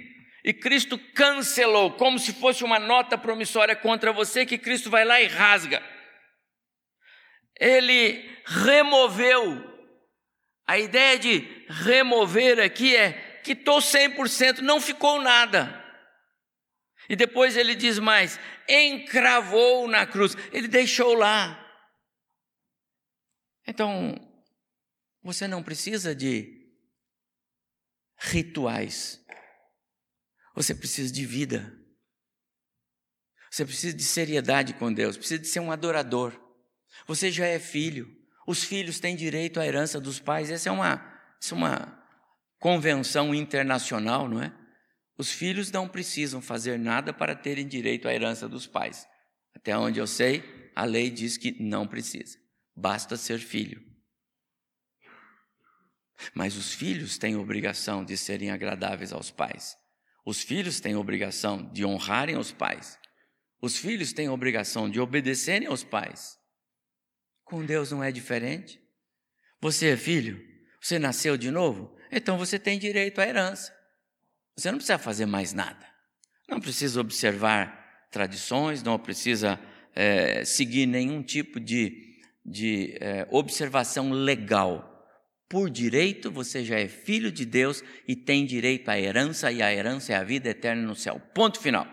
e 0.46 0.54
Cristo 0.54 0.98
cancelou, 1.14 1.92
como 1.92 2.18
se 2.18 2.32
fosse 2.32 2.64
uma 2.64 2.80
nota 2.80 3.18
promissória 3.18 3.76
contra 3.76 4.14
você, 4.14 4.46
que 4.46 4.58
Cristo 4.58 4.90
vai 4.90 5.04
lá 5.04 5.20
e 5.20 5.28
rasga. 5.28 5.84
Ele 7.60 8.26
removeu. 8.46 9.68
A 10.66 10.80
ideia 10.80 11.20
de 11.20 11.66
remover 11.68 12.60
aqui 12.60 12.96
é 12.96 13.29
quitou 13.50 13.80
100%, 13.80 14.60
não 14.60 14.80
ficou 14.80 15.20
nada. 15.20 15.84
E 17.10 17.16
depois 17.16 17.58
ele 17.58 17.74
diz 17.74 17.98
mais: 17.98 18.40
encravou 18.68 19.88
na 19.88 20.06
cruz, 20.06 20.36
ele 20.52 20.68
deixou 20.68 21.16
lá. 21.16 21.58
Então, 23.66 24.16
você 25.24 25.48
não 25.48 25.64
precisa 25.64 26.14
de 26.14 26.72
rituais, 28.20 29.20
você 30.54 30.76
precisa 30.76 31.12
de 31.12 31.26
vida. 31.26 31.76
Você 33.50 33.66
precisa 33.66 33.98
de 33.98 34.04
seriedade 34.04 34.76
com 34.76 34.94
Deus, 34.94 35.18
precisa 35.18 35.42
de 35.42 35.48
ser 35.48 35.60
um 35.60 35.72
adorador. 35.72 36.40
Você 37.08 37.32
já 37.32 37.48
é 37.48 37.58
filho. 37.58 38.08
Os 38.46 38.64
filhos 38.64 39.00
têm 39.00 39.16
direito 39.16 39.60
à 39.60 39.66
herança 39.66 40.00
dos 40.00 40.20
pais. 40.20 40.52
Essa 40.52 40.70
é 40.70 40.72
uma, 40.72 41.04
essa 41.42 41.56
é 41.56 41.58
uma 41.58 41.99
convenção 42.60 43.34
internacional, 43.34 44.28
não 44.28 44.42
é? 44.42 44.54
Os 45.18 45.32
filhos 45.32 45.72
não 45.72 45.88
precisam 45.88 46.42
fazer 46.42 46.78
nada 46.78 47.14
para 47.14 47.36
terem 47.36 47.68
direito 47.68 48.08
à 48.08 48.14
herança 48.14 48.48
dos 48.48 48.68
pais. 48.68 49.08
Até 49.56 49.78
onde 49.78 50.00
eu 50.00 50.08
sei, 50.08 50.72
a 50.76 50.86
lei 50.86 51.10
diz 51.10 51.38
que 51.38 51.62
não 51.62 51.88
precisa. 51.88 52.38
Basta 52.76 53.18
ser 53.18 53.40
filho. 53.40 53.84
Mas 56.34 56.56
os 56.56 56.74
filhos 56.74 57.18
têm 57.18 57.36
obrigação 57.36 58.04
de 58.04 58.16
serem 58.16 58.52
agradáveis 58.52 59.12
aos 59.12 59.32
pais. 59.32 59.78
Os 60.26 60.42
filhos 60.42 60.80
têm 60.80 60.96
obrigação 60.96 61.72
de 61.72 61.84
honrarem 61.86 62.38
os 62.38 62.52
pais. 62.52 62.98
Os 63.62 63.78
filhos 63.78 64.14
têm 64.14 64.30
obrigação 64.30 64.90
de 64.90 65.00
obedecerem 65.00 65.68
aos 65.68 65.84
pais. 65.84 66.38
Com 67.44 67.66
Deus 67.66 67.92
não 67.92 68.04
é 68.04 68.12
diferente. 68.12 68.80
Você 69.60 69.90
é 69.90 69.98
filho? 69.98 70.40
Você 70.80 70.98
nasceu 70.98 71.36
de 71.36 71.52
novo? 71.52 71.99
Então 72.12 72.38
você 72.38 72.58
tem 72.58 72.80
direito 72.80 73.20
à 73.20 73.28
herança. 73.28 73.74
Você 74.56 74.72
não 74.72 74.78
precisa 74.78 74.98
fazer 74.98 75.26
mais 75.26 75.54
nada. 75.54 75.88
Não 76.48 76.60
precisa 76.60 77.00
observar 77.00 78.08
tradições, 78.12 78.84
não 78.84 78.98
precisa 78.98 79.60
é, 79.96 80.44
seguir 80.44 80.86
nenhum 80.86 81.22
tipo 81.22 81.60
de, 81.60 82.20
de 82.46 82.98
é, 83.00 83.28
observação 83.30 84.12
legal. 84.12 84.86
Por 85.48 85.70
direito, 85.70 86.32
você 86.32 86.64
já 86.64 86.80
é 86.80 86.88
filho 86.88 87.32
de 87.32 87.46
Deus 87.46 87.84
e 88.08 88.16
tem 88.16 88.46
direito 88.46 88.90
à 88.90 89.00
herança, 89.00 89.52
e 89.52 89.62
a 89.62 89.74
herança 89.74 90.14
é 90.14 90.16
a 90.16 90.24
vida 90.24 90.50
eterna 90.50 90.82
no 90.84 90.96
céu. 90.96 91.20
Ponto 91.34 91.60
final. 91.60 91.88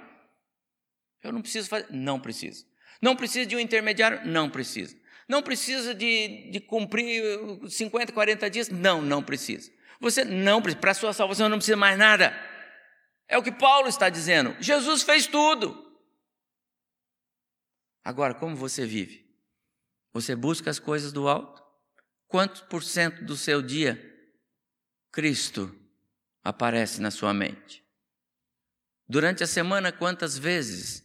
Eu 1.22 1.32
não 1.32 1.42
preciso 1.42 1.68
fazer. 1.68 1.86
Não 1.90 2.20
preciso. 2.20 2.66
Não 3.00 3.16
precisa 3.16 3.46
de 3.46 3.56
um 3.56 3.60
intermediário? 3.60 4.26
Não 4.26 4.50
precisa. 4.50 4.96
Não 5.28 5.42
precisa 5.42 5.94
de, 5.94 6.50
de 6.50 6.60
cumprir 6.60 7.22
50, 7.68 8.12
40 8.12 8.50
dias? 8.50 8.68
Não, 8.68 9.02
não 9.02 9.22
precisa. 9.22 9.70
Você 10.00 10.24
não 10.24 10.60
precisa, 10.60 10.80
para 10.80 10.90
a 10.90 10.94
sua 10.94 11.12
salvação 11.12 11.48
não 11.48 11.58
precisa 11.58 11.76
mais 11.76 11.98
nada. 11.98 12.34
É 13.28 13.36
o 13.36 13.42
que 13.42 13.52
Paulo 13.52 13.88
está 13.88 14.08
dizendo. 14.08 14.56
Jesus 14.60 15.02
fez 15.02 15.26
tudo. 15.26 15.84
Agora, 18.04 18.34
como 18.34 18.54
você 18.54 18.86
vive? 18.86 19.26
Você 20.12 20.36
busca 20.36 20.70
as 20.70 20.78
coisas 20.78 21.12
do 21.12 21.28
alto? 21.28 21.62
Quantos 22.28 22.60
por 22.62 22.82
cento 22.82 23.24
do 23.24 23.36
seu 23.36 23.60
dia 23.60 24.00
Cristo 25.12 25.74
aparece 26.42 27.00
na 27.00 27.10
sua 27.10 27.34
mente? 27.34 27.84
Durante 29.08 29.42
a 29.42 29.46
semana, 29.46 29.92
quantas 29.92 30.36
vezes 30.36 31.04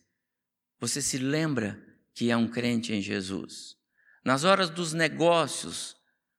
você 0.80 1.02
se 1.02 1.18
lembra 1.18 1.80
que 2.14 2.32
é 2.32 2.38
um 2.38 2.48
crente 2.48 2.94
em 2.94 3.02
Jesus? 3.02 3.78
Nas 4.24 4.44
horas 4.44 4.70
dos 4.70 4.94
negócios, 4.94 5.96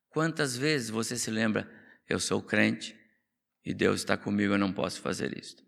quantas 0.09 0.57
vezes 0.57 0.91
você 0.91 1.17
se 1.17 1.31
lembra, 1.31 1.69
eu 2.09 2.19
sou 2.19 2.43
crente 2.43 2.97
e 3.65 3.73
Deus 3.73 4.01
está 4.01 4.17
comigo, 4.17 4.55
eu 4.55 4.59
não 4.59 4.73
posso 4.73 5.01
fazer 5.01 5.37
isto. 5.39 5.63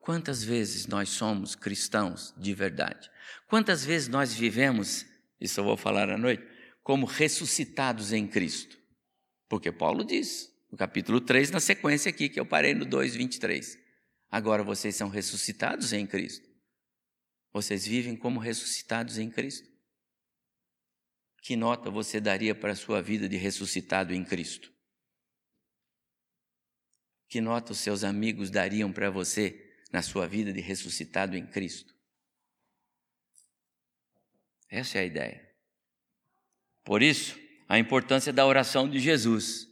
Quantas 0.00 0.44
vezes 0.44 0.86
nós 0.86 1.08
somos 1.08 1.54
cristãos 1.54 2.34
de 2.36 2.52
verdade? 2.52 3.10
Quantas 3.46 3.84
vezes 3.84 4.08
nós 4.08 4.34
vivemos, 4.34 5.06
isso 5.40 5.60
eu 5.60 5.64
vou 5.64 5.76
falar 5.76 6.10
à 6.10 6.18
noite, 6.18 6.46
como 6.82 7.06
ressuscitados 7.06 8.12
em 8.12 8.26
Cristo? 8.26 8.78
Porque 9.48 9.72
Paulo 9.72 10.04
diz, 10.04 10.52
no 10.70 10.76
capítulo 10.76 11.20
3, 11.20 11.50
na 11.50 11.60
sequência 11.60 12.10
aqui, 12.10 12.28
que 12.28 12.38
eu 12.38 12.44
parei 12.44 12.74
no 12.74 12.84
2, 12.84 13.14
23. 13.14 13.78
Agora 14.30 14.62
vocês 14.62 14.94
são 14.94 15.08
ressuscitados 15.08 15.92
em 15.92 16.06
Cristo. 16.06 16.46
Vocês 17.52 17.86
vivem 17.86 18.16
como 18.16 18.40
ressuscitados 18.40 19.16
em 19.16 19.30
Cristo. 19.30 19.73
Que 21.44 21.56
nota 21.56 21.90
você 21.90 22.22
daria 22.22 22.54
para 22.54 22.72
a 22.72 22.74
sua 22.74 23.02
vida 23.02 23.28
de 23.28 23.36
ressuscitado 23.36 24.14
em 24.14 24.24
Cristo? 24.24 24.72
Que 27.28 27.38
nota 27.38 27.72
os 27.72 27.80
seus 27.80 28.02
amigos 28.02 28.48
dariam 28.48 28.90
para 28.90 29.10
você 29.10 29.76
na 29.92 30.00
sua 30.00 30.26
vida 30.26 30.54
de 30.54 30.62
ressuscitado 30.62 31.36
em 31.36 31.46
Cristo? 31.46 31.94
Essa 34.70 34.96
é 34.96 35.02
a 35.02 35.04
ideia. 35.04 35.54
Por 36.82 37.02
isso, 37.02 37.38
a 37.68 37.78
importância 37.78 38.32
da 38.32 38.46
oração 38.46 38.88
de 38.88 38.98
Jesus. 38.98 39.68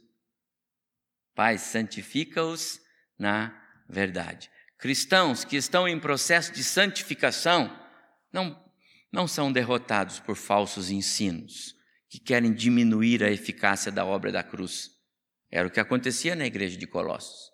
Pai, 1.33 1.57
santifica-os 1.57 2.79
na 3.17 3.49
verdade. 3.89 4.51
Cristãos 4.77 5.43
que 5.43 5.55
estão 5.55 5.87
em 5.87 5.99
processo 5.99 6.53
de 6.53 6.63
santificação 6.63 7.75
não 8.31 8.63
não 9.13 9.27
são 9.27 9.51
derrotados 9.51 10.19
por 10.19 10.35
falsos 10.35 10.89
ensinos 10.89 11.75
que 12.09 12.19
querem 12.19 12.51
diminuir 12.51 13.23
a 13.23 13.31
eficácia 13.31 13.91
da 13.91 14.03
obra 14.03 14.31
da 14.31 14.41
cruz. 14.43 14.89
Era 15.51 15.67
o 15.67 15.71
que 15.71 15.79
acontecia 15.79 16.35
na 16.35 16.47
igreja 16.47 16.75
de 16.77 16.87
Colossos. 16.87 17.51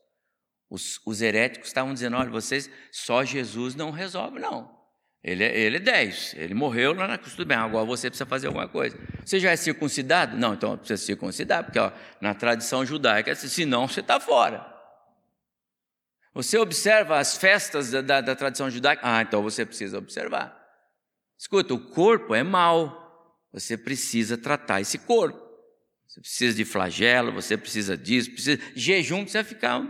Os, 0.69 1.01
os 1.05 1.21
heréticos 1.21 1.67
estavam 1.67 1.93
dizendo: 1.93 2.15
olha, 2.15 2.29
vocês, 2.29 2.69
só 2.91 3.25
Jesus 3.25 3.75
não 3.75 3.91
resolve, 3.91 4.39
não. 4.39 4.79
Ele, 5.21 5.43
é, 5.43 5.59
ele 5.59 5.77
é 5.77 5.79
10, 5.79 6.35
ele 6.37 6.53
morreu 6.53 6.93
lá 6.93 7.05
na 7.05 7.17
cruz, 7.17 7.35
tudo 7.35 7.45
bem, 7.45 7.57
agora 7.57 7.85
você 7.85 8.09
precisa 8.09 8.25
fazer 8.25 8.47
alguma 8.47 8.69
coisa. 8.69 8.97
Você 9.25 9.37
já 9.37 9.51
é 9.51 9.55
circuncidado? 9.57 10.37
Não, 10.37 10.53
então 10.53 10.77
precisa 10.77 11.03
circuncidar, 11.03 11.65
porque 11.65 11.77
ó, 11.77 11.91
na 12.21 12.33
tradição 12.33 12.85
judaica, 12.85 13.35
senão 13.35 13.85
você 13.85 13.99
está 13.99 14.17
fora. 14.17 14.65
Você 16.33 16.57
observa 16.57 17.19
as 17.19 17.35
festas 17.35 17.91
da, 17.91 18.01
da, 18.01 18.21
da 18.21 18.35
tradição 18.35 18.69
judaica? 18.69 19.01
Ah, 19.03 19.21
então 19.21 19.43
você 19.43 19.65
precisa 19.65 19.97
observar. 19.97 20.58
Escuta, 21.39 21.73
o 21.73 21.79
corpo 21.91 22.35
é 22.35 22.43
mal. 22.43 22.99
Você 23.53 23.77
precisa 23.77 24.37
tratar 24.37 24.81
esse 24.81 24.99
corpo. 24.99 25.39
Você 26.05 26.19
precisa 26.19 26.57
de 26.57 26.65
flagelo, 26.65 27.31
você 27.31 27.55
precisa 27.55 27.95
disso, 27.95 28.31
precisa 28.31 28.59
jejum, 28.75 29.21
precisa 29.21 29.43
ficar 29.43 29.81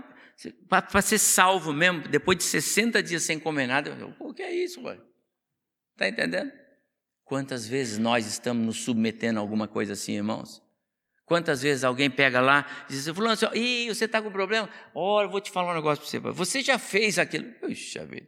para 0.69 1.01
ser 1.01 1.17
salvo 1.17 1.73
mesmo, 1.73 2.07
depois 2.07 2.37
de 2.37 2.45
60 2.45 3.03
dias 3.03 3.23
sem 3.23 3.37
comer 3.37 3.67
nada, 3.67 3.93
o 4.19 4.33
que 4.33 4.41
é 4.41 4.53
isso, 4.53 4.81
ué? 4.83 4.97
Está 5.93 6.07
entendendo? 6.07 6.51
Quantas 7.25 7.67
vezes 7.67 7.97
nós 7.97 8.25
estamos 8.25 8.65
nos 8.65 8.77
submetendo 8.77 9.37
a 9.37 9.41
alguma 9.41 9.67
coisa 9.67 9.93
assim, 9.93 10.13
irmãos? 10.13 10.63
Quantas 11.25 11.61
vezes 11.61 11.83
alguém 11.83 12.09
pega 12.09 12.39
lá 12.39 12.65
e 12.89 12.93
diz, 12.93 13.07
fulano, 13.09 13.33
assim, 13.33 13.47
Ih, 13.53 13.93
você 13.93 14.05
está 14.05 14.21
com 14.21 14.31
problema? 14.31 14.69
Olha, 14.95 15.25
eu 15.27 15.29
vou 15.29 15.41
te 15.41 15.51
falar 15.51 15.73
um 15.73 15.75
negócio 15.75 16.03
para 16.03 16.31
você. 16.31 16.37
Você 16.37 16.61
já 16.61 16.79
fez 16.79 17.19
aquilo? 17.19 17.51
Puxa 17.59 18.05
vida. 18.05 18.27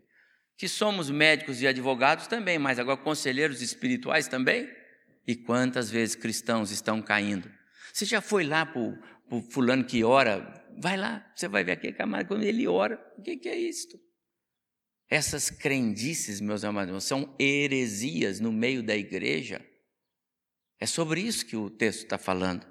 Que 0.61 0.69
somos 0.69 1.09
médicos 1.09 1.59
e 1.59 1.67
advogados 1.67 2.27
também, 2.27 2.59
mas 2.59 2.77
agora 2.77 2.95
conselheiros 2.95 3.63
espirituais 3.63 4.27
também? 4.27 4.69
E 5.25 5.35
quantas 5.35 5.89
vezes 5.89 6.13
cristãos 6.13 6.69
estão 6.69 7.01
caindo? 7.01 7.51
Você 7.91 8.05
já 8.05 8.21
foi 8.21 8.43
lá 8.43 8.63
para 8.63 8.79
o 8.79 9.41
fulano 9.49 9.83
que 9.83 10.03
ora? 10.03 10.63
Vai 10.77 10.97
lá, 10.97 11.27
você 11.35 11.47
vai 11.47 11.63
ver 11.63 11.71
aquele 11.71 11.93
camarada, 11.93 12.27
quando 12.27 12.43
ele 12.43 12.67
ora, 12.67 13.03
o 13.17 13.23
que, 13.23 13.37
que 13.37 13.49
é 13.49 13.57
isto? 13.57 13.99
Essas 15.09 15.49
crendices, 15.49 16.39
meus 16.39 16.63
amados, 16.63 17.05
são 17.05 17.35
heresias 17.39 18.39
no 18.39 18.51
meio 18.51 18.83
da 18.83 18.95
igreja. 18.95 19.65
É 20.79 20.85
sobre 20.85 21.21
isso 21.21 21.43
que 21.43 21.57
o 21.57 21.71
texto 21.71 22.03
está 22.03 22.19
falando. 22.19 22.67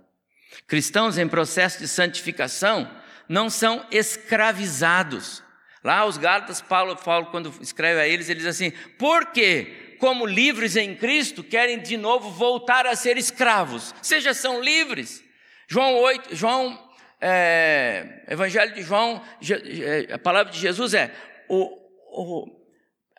Cristãos 0.68 1.18
em 1.18 1.26
processo 1.26 1.80
de 1.80 1.88
santificação 1.88 2.88
não 3.28 3.50
são 3.50 3.84
escravizados. 3.90 5.42
Lá 5.82 6.04
os 6.04 6.18
Gálatas, 6.18 6.60
Paulo, 6.60 6.94
Paulo, 6.96 7.26
quando 7.26 7.52
escreve 7.60 8.00
a 8.00 8.06
eles, 8.06 8.28
ele 8.28 8.40
diz 8.40 8.48
assim: 8.48 8.70
porque, 8.98 9.96
como 9.98 10.26
livres 10.26 10.76
em 10.76 10.94
Cristo, 10.94 11.42
querem 11.42 11.78
de 11.80 11.96
novo 11.96 12.30
voltar 12.30 12.86
a 12.86 12.94
ser 12.94 13.16
escravos. 13.16 13.94
Seja 14.02 14.34
são 14.34 14.60
livres. 14.60 15.24
João 15.68 15.96
8, 15.96 16.36
João, 16.36 16.90
é, 17.20 18.24
Evangelho 18.28 18.74
de 18.74 18.82
João, 18.82 19.22
é, 19.48 20.12
a 20.12 20.18
palavra 20.18 20.52
de 20.52 20.58
Jesus 20.58 20.92
é: 20.92 21.14
o, 21.48 21.78
o 22.12 22.60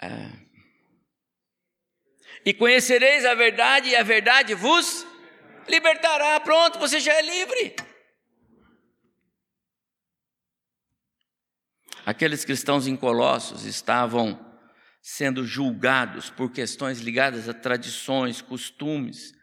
é, 0.01 0.41
e 2.45 2.53
conhecereis 2.53 3.25
a 3.25 3.35
verdade, 3.35 3.89
e 3.89 3.95
a 3.95 4.03
verdade 4.03 4.53
vos 4.53 5.05
libertará. 5.67 6.39
Pronto, 6.39 6.79
você 6.79 6.99
já 6.99 7.13
é 7.13 7.21
livre. 7.21 7.75
Aqueles 12.05 12.43
cristãos 12.43 12.87
em 12.87 12.95
Colossos 12.95 13.65
estavam 13.65 14.39
sendo 15.01 15.45
julgados 15.45 16.29
por 16.29 16.51
questões 16.51 16.99
ligadas 16.99 17.49
a 17.49 17.53
tradições, 17.53 18.41
costumes. 18.41 19.33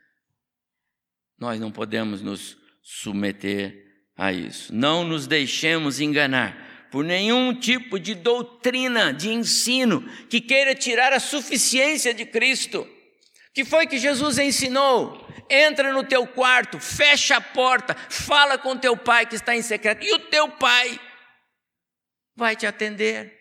Nós 1.38 1.60
não 1.60 1.70
podemos 1.70 2.22
nos 2.22 2.56
submeter 2.82 4.06
a 4.16 4.32
isso. 4.32 4.74
Não 4.74 5.04
nos 5.04 5.26
deixemos 5.26 6.00
enganar 6.00 6.88
por 6.90 7.04
nenhum 7.04 7.54
tipo 7.54 7.98
de 7.98 8.14
doutrina, 8.14 9.12
de 9.12 9.30
ensino 9.30 10.02
que 10.28 10.40
queira 10.40 10.74
tirar 10.74 11.12
a 11.12 11.20
suficiência 11.20 12.14
de 12.14 12.24
Cristo. 12.24 12.88
Que 13.52 13.64
foi 13.64 13.86
que 13.86 13.98
Jesus 13.98 14.38
ensinou? 14.38 15.26
entra 15.50 15.92
no 15.92 16.04
teu 16.04 16.26
quarto, 16.26 16.78
fecha 16.78 17.36
a 17.36 17.40
porta, 17.40 17.96
fala 18.08 18.58
com 18.58 18.76
teu 18.76 18.96
pai 18.96 19.26
que 19.26 19.34
está 19.34 19.56
em 19.56 19.62
secreto, 19.62 20.04
e 20.04 20.12
o 20.12 20.18
teu 20.18 20.48
pai 20.48 21.00
vai 22.38 22.56
te 22.56 22.66
atender. 22.66 23.36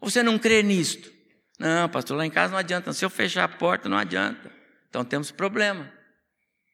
Você 0.00 0.22
não 0.22 0.38
crê 0.38 0.62
nisto? 0.62 1.12
Não, 1.58 1.88
pastor, 1.88 2.16
lá 2.16 2.24
em 2.24 2.30
casa 2.30 2.52
não 2.52 2.58
adianta. 2.58 2.92
Se 2.92 3.04
eu 3.04 3.10
fechar 3.10 3.44
a 3.44 3.48
porta, 3.48 3.88
não 3.88 3.98
adianta. 3.98 4.50
Então 4.88 5.04
temos 5.04 5.30
problema. 5.30 5.92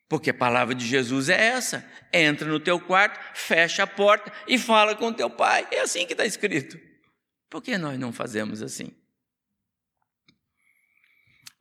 Porque 0.08 0.30
a 0.30 0.34
palavra 0.34 0.74
de 0.74 0.86
Jesus 0.86 1.30
é 1.30 1.46
essa: 1.46 1.88
entra 2.12 2.46
no 2.46 2.60
teu 2.60 2.78
quarto, 2.78 3.18
fecha 3.34 3.84
a 3.84 3.86
porta 3.86 4.30
e 4.46 4.58
fala 4.58 4.94
com 4.94 5.12
teu 5.12 5.30
pai. 5.30 5.66
É 5.70 5.80
assim 5.80 6.06
que 6.06 6.12
está 6.12 6.26
escrito. 6.26 6.78
Por 7.48 7.62
que 7.62 7.78
nós 7.78 7.98
não 7.98 8.12
fazemos 8.12 8.62
assim? 8.62 8.94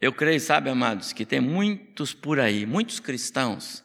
Eu 0.02 0.12
creio, 0.12 0.40
sabe, 0.40 0.70
amados, 0.70 1.14
que 1.14 1.26
tem 1.26 1.40
muitos 1.40 2.14
por 2.14 2.40
aí, 2.40 2.66
muitos 2.66 3.00
cristãos, 3.00 3.84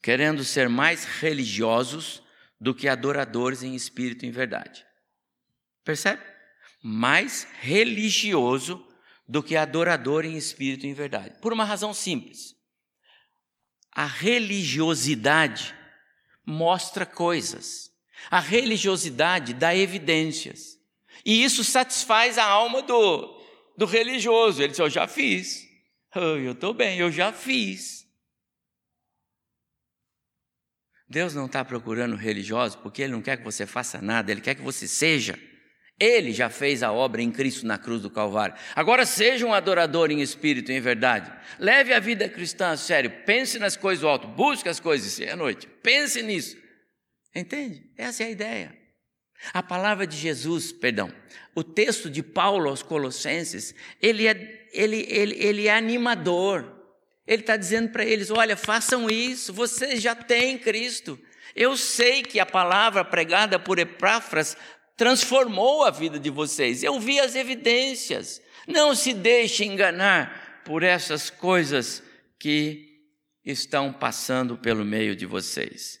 querendo 0.00 0.44
ser 0.44 0.68
mais 0.68 1.04
religiosos 1.04 2.22
do 2.60 2.72
que 2.72 2.88
adoradores 2.88 3.64
em 3.64 3.74
espírito 3.74 4.24
e 4.24 4.28
em 4.28 4.30
verdade. 4.30 4.85
Percebe? 5.86 6.20
Mais 6.82 7.46
religioso 7.60 8.84
do 9.26 9.40
que 9.40 9.56
adorador 9.56 10.24
em 10.24 10.36
espírito 10.36 10.84
e 10.84 10.88
em 10.88 10.94
verdade. 10.94 11.38
Por 11.40 11.52
uma 11.52 11.64
razão 11.64 11.94
simples. 11.94 12.56
A 13.92 14.04
religiosidade 14.04 15.72
mostra 16.44 17.06
coisas. 17.06 17.92
A 18.28 18.40
religiosidade 18.40 19.54
dá 19.54 19.74
evidências. 19.76 20.76
E 21.24 21.44
isso 21.44 21.62
satisfaz 21.62 22.36
a 22.36 22.44
alma 22.44 22.82
do, 22.82 23.40
do 23.78 23.86
religioso. 23.86 24.60
Ele 24.60 24.70
disse: 24.70 24.82
Eu 24.82 24.90
já 24.90 25.06
fiz. 25.06 25.64
Eu 26.14 26.52
estou 26.52 26.74
bem, 26.74 26.98
eu 26.98 27.12
já 27.12 27.32
fiz. 27.32 28.06
Deus 31.08 31.32
não 31.32 31.46
está 31.46 31.64
procurando 31.64 32.16
religiosos 32.16 32.74
porque 32.74 33.02
Ele 33.02 33.12
não 33.12 33.22
quer 33.22 33.36
que 33.36 33.44
você 33.44 33.66
faça 33.66 34.02
nada, 34.02 34.32
Ele 34.32 34.40
quer 34.40 34.56
que 34.56 34.62
você 34.62 34.88
seja. 34.88 35.38
Ele 35.98 36.32
já 36.32 36.50
fez 36.50 36.82
a 36.82 36.92
obra 36.92 37.22
em 37.22 37.30
Cristo 37.30 37.66
na 37.66 37.78
cruz 37.78 38.02
do 38.02 38.10
Calvário. 38.10 38.54
Agora 38.74 39.06
seja 39.06 39.46
um 39.46 39.54
adorador 39.54 40.10
em 40.10 40.20
espírito 40.20 40.70
e 40.70 40.74
em 40.74 40.80
verdade. 40.80 41.32
Leve 41.58 41.94
a 41.94 41.98
vida 41.98 42.28
cristã 42.28 42.70
a 42.70 42.76
sério. 42.76 43.10
Pense 43.24 43.58
nas 43.58 43.76
coisas 43.76 44.02
do 44.02 44.08
alto. 44.08 44.28
Busque 44.28 44.68
as 44.68 44.78
coisas 44.78 45.18
à 45.26 45.34
noite. 45.34 45.66
Pense 45.82 46.22
nisso. 46.22 46.56
Entende? 47.34 47.90
Essa 47.96 48.24
é 48.24 48.26
a 48.26 48.30
ideia. 48.30 48.86
A 49.52 49.62
palavra 49.62 50.06
de 50.06 50.16
Jesus, 50.16 50.72
perdão, 50.72 51.12
o 51.54 51.62
texto 51.62 52.10
de 52.10 52.22
Paulo 52.22 52.68
aos 52.68 52.82
Colossenses, 52.82 53.74
ele 54.00 54.26
é, 54.26 54.68
ele, 54.72 55.06
ele, 55.08 55.34
ele 55.38 55.66
é 55.66 55.74
animador. 55.74 56.74
Ele 57.26 57.42
está 57.42 57.56
dizendo 57.56 57.90
para 57.90 58.04
eles: 58.04 58.30
olha, 58.30 58.56
façam 58.56 59.08
isso, 59.10 59.52
vocês 59.52 60.02
já 60.02 60.14
têm 60.14 60.58
Cristo. 60.58 61.18
Eu 61.54 61.74
sei 61.74 62.22
que 62.22 62.38
a 62.38 62.44
palavra 62.44 63.02
pregada 63.02 63.58
por 63.58 63.78
Epáfras 63.78 64.56
transformou 64.96 65.84
a 65.84 65.90
vida 65.90 66.18
de 66.18 66.30
vocês. 66.30 66.82
Eu 66.82 66.98
vi 66.98 67.20
as 67.20 67.34
evidências. 67.34 68.40
Não 68.66 68.94
se 68.94 69.12
deixe 69.12 69.64
enganar 69.64 70.62
por 70.64 70.82
essas 70.82 71.30
coisas 71.30 72.02
que 72.38 73.02
estão 73.44 73.92
passando 73.92 74.56
pelo 74.58 74.84
meio 74.84 75.14
de 75.14 75.26
vocês. 75.26 76.00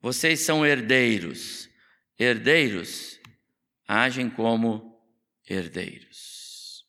Vocês 0.00 0.40
são 0.40 0.64
herdeiros 0.64 1.68
herdeiros 2.18 3.20
agem 3.86 4.30
como 4.30 5.02
herdeiros. 5.48 6.86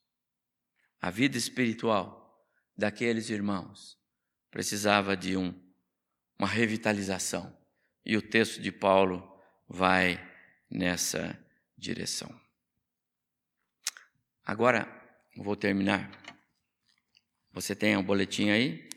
A 1.02 1.10
vida 1.10 1.38
espiritual 1.38 2.48
daqueles 2.78 3.30
irmãos 3.30 3.98
precisava 4.50 5.16
de 5.16 5.36
um, 5.36 5.54
uma 6.38 6.48
revitalização. 6.48 7.56
E 8.06 8.16
o 8.16 8.22
texto 8.22 8.62
de 8.62 8.72
Paulo 8.72 9.40
vai 9.68 10.22
nessa 10.70 11.38
direção. 11.86 12.34
Agora, 14.44 14.88
vou 15.38 15.56
terminar. 15.56 16.10
Você 17.54 17.76
tem 17.76 17.96
um 17.96 18.04
boletim 18.04 18.50
aí? 18.50 18.90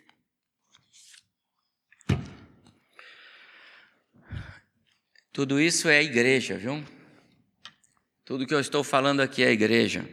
Tudo 5.33 5.61
isso 5.61 5.89
é 5.89 6.03
igreja, 6.03 6.57
viu? 6.57 6.83
Tudo 8.25 8.47
que 8.47 8.55
eu 8.55 8.61
estou 8.61 8.83
falando 8.83 9.21
aqui 9.21 9.43
é 9.43 9.53
igreja. 9.53 10.09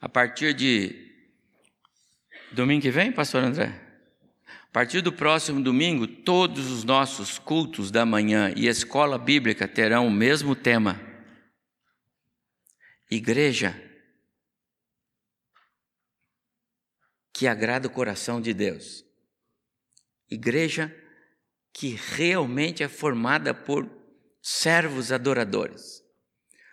A 0.00 0.08
partir 0.08 0.52
de 0.52 1.10
domingo 2.52 2.82
que 2.82 2.90
vem, 2.90 3.10
pastor 3.10 3.42
André? 3.42 3.80
A 4.46 4.72
partir 4.72 5.00
do 5.00 5.12
próximo 5.12 5.62
domingo, 5.62 6.06
todos 6.06 6.70
os 6.70 6.84
nossos 6.84 7.38
cultos 7.38 7.90
da 7.90 8.04
manhã 8.04 8.52
e 8.56 8.66
escola 8.66 9.16
bíblica 9.16 9.66
terão 9.66 10.06
o 10.06 10.10
mesmo 10.10 10.54
tema. 10.54 11.13
Igreja 13.10 13.74
que 17.32 17.46
agrada 17.46 17.88
o 17.88 17.90
coração 17.90 18.40
de 18.40 18.54
Deus. 18.54 19.04
Igreja 20.30 20.94
que 21.72 21.90
realmente 21.90 22.82
é 22.82 22.88
formada 22.88 23.52
por 23.52 23.90
servos 24.40 25.10
adoradores. 25.10 26.04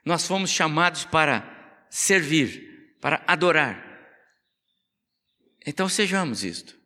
Nós 0.06 0.28
fomos 0.28 0.52
chamados 0.52 1.04
para 1.06 1.88
servir, 1.90 2.98
para 3.02 3.24
adorar. 3.28 3.92
Então 5.66 5.90
sejamos 5.90 6.44
isto. 6.44 6.80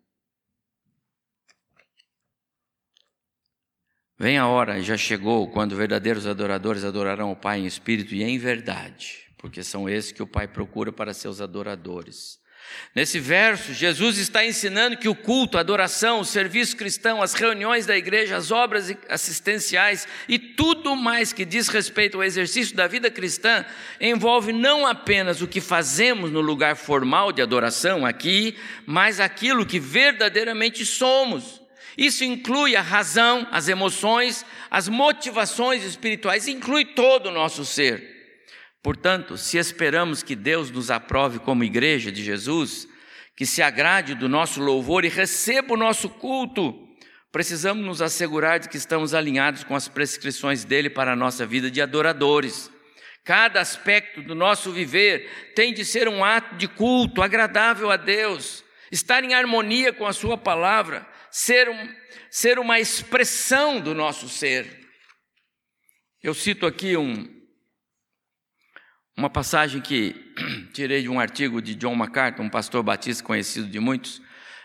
Vem 4.18 4.38
a 4.38 4.48
hora, 4.48 4.82
já 4.82 4.96
chegou, 4.96 5.52
quando 5.52 5.76
verdadeiros 5.76 6.26
adoradores 6.26 6.86
adorarão 6.86 7.34
o 7.34 7.36
Pai 7.36 7.60
em 7.60 7.66
espírito 7.66 8.16
e 8.16 8.24
em 8.24 8.38
verdade, 8.38 9.25
porque 9.46 9.62
são 9.62 9.88
esses 9.88 10.12
que 10.12 10.24
o 10.24 10.28
Pai 10.28 10.48
procura 10.48 10.92
para 10.92 11.14
seus 11.14 11.40
adoradores. 11.40 12.40
Nesse 12.96 13.20
verso, 13.20 13.76
Jesus 13.76 14.18
está 14.18 14.44
ensinando 14.44 14.98
que 14.98 15.08
o 15.08 15.14
culto, 15.14 15.56
a 15.56 15.60
adoração, 15.60 16.20
o 16.20 16.26
serviço 16.26 16.76
cristão, 16.76 17.22
as 17.22 17.36
reuniões 17.36 17.86
da 17.86 17.96
igreja, 17.96 18.38
as 18.38 18.50
obras 18.50 18.92
assistenciais 19.08 20.08
e 20.28 20.40
tudo 20.40 20.96
mais 20.96 21.32
que 21.32 21.46
diz 21.46 21.68
respeito 21.68 22.18
ao 22.18 22.24
exercício 22.24 22.76
da 22.76 22.88
vida 22.88 23.12
cristã 23.12 23.64
envolve 24.02 24.52
não 24.52 24.88
apenas 24.88 25.44
o 25.44 25.48
que 25.48 25.62
fazemos 25.62 26.32
no 26.32 26.42
lugar 26.42 26.76
formal 26.76 27.32
de 27.32 27.44
adoração 27.44 28.04
aqui, 28.04 28.58
mas 28.84 29.20
aquilo 29.20 29.64
que 29.64 29.80
verdadeiramente 29.80 30.84
somos. 30.84 31.62
Isso 31.96 32.24
inclui 32.24 32.76
a 32.76 32.82
razão, 32.82 33.48
as 33.52 33.68
emoções, 33.68 34.44
as 34.72 34.90
motivações 34.90 35.84
espirituais, 35.84 36.48
inclui 36.48 36.84
todo 36.84 37.28
o 37.28 37.32
nosso 37.32 37.64
ser. 37.64 38.15
Portanto, 38.86 39.36
se 39.36 39.58
esperamos 39.58 40.22
que 40.22 40.36
Deus 40.36 40.70
nos 40.70 40.92
aprove 40.92 41.40
como 41.40 41.64
igreja 41.64 42.12
de 42.12 42.24
Jesus, 42.24 42.88
que 43.36 43.44
se 43.44 43.64
agrade 43.64 44.14
do 44.14 44.30
nosso 44.30 44.62
louvor 44.62 45.04
e 45.04 45.10
receba 45.10 45.74
o 45.74 45.78
nosso 45.78 46.08
culto, 46.08 46.88
precisamos 47.32 47.84
nos 47.84 48.00
assegurar 48.00 48.60
de 48.60 48.70
que 48.70 48.78
estamos 48.78 49.16
alinhados 49.16 49.64
com 49.64 49.76
as 49.76 49.88
prescrições 49.88 50.64
dele 50.64 50.88
para 50.88 51.14
a 51.14 51.16
nossa 51.16 51.48
vida 51.48 51.72
de 51.72 51.82
adoradores. 51.82 52.70
Cada 53.24 53.60
aspecto 53.60 54.22
do 54.22 54.36
nosso 54.36 54.72
viver 54.72 55.54
tem 55.56 55.74
de 55.74 55.84
ser 55.84 56.08
um 56.08 56.24
ato 56.24 56.56
de 56.56 56.68
culto 56.68 57.24
agradável 57.24 57.90
a 57.90 57.98
Deus, 57.98 58.64
estar 58.92 59.24
em 59.24 59.34
harmonia 59.34 59.94
com 59.94 60.06
a 60.06 60.14
Sua 60.14 60.38
palavra, 60.38 61.08
ser, 61.32 61.68
um, 61.68 61.90
ser 62.30 62.60
uma 62.60 62.80
expressão 62.80 63.82
do 63.82 63.96
nosso 63.96 64.30
ser. 64.30 64.86
Eu 66.22 66.36
cito 66.36 66.68
aqui 66.68 66.96
um, 66.96 67.35
uma 69.18 69.30
passagem 69.30 69.80
que 69.80 70.14
tirei 70.74 71.02
de 71.02 71.10
um 71.10 71.20
artigo 71.20 71.62
de 71.62 71.74
John 71.76 71.96
MacArthur, 71.96 72.44
um 72.44 72.50
pastor 72.50 72.84
batista 72.84 73.24
conhecido 73.24 73.68
de 73.68 73.80
muitos. 73.80 74.22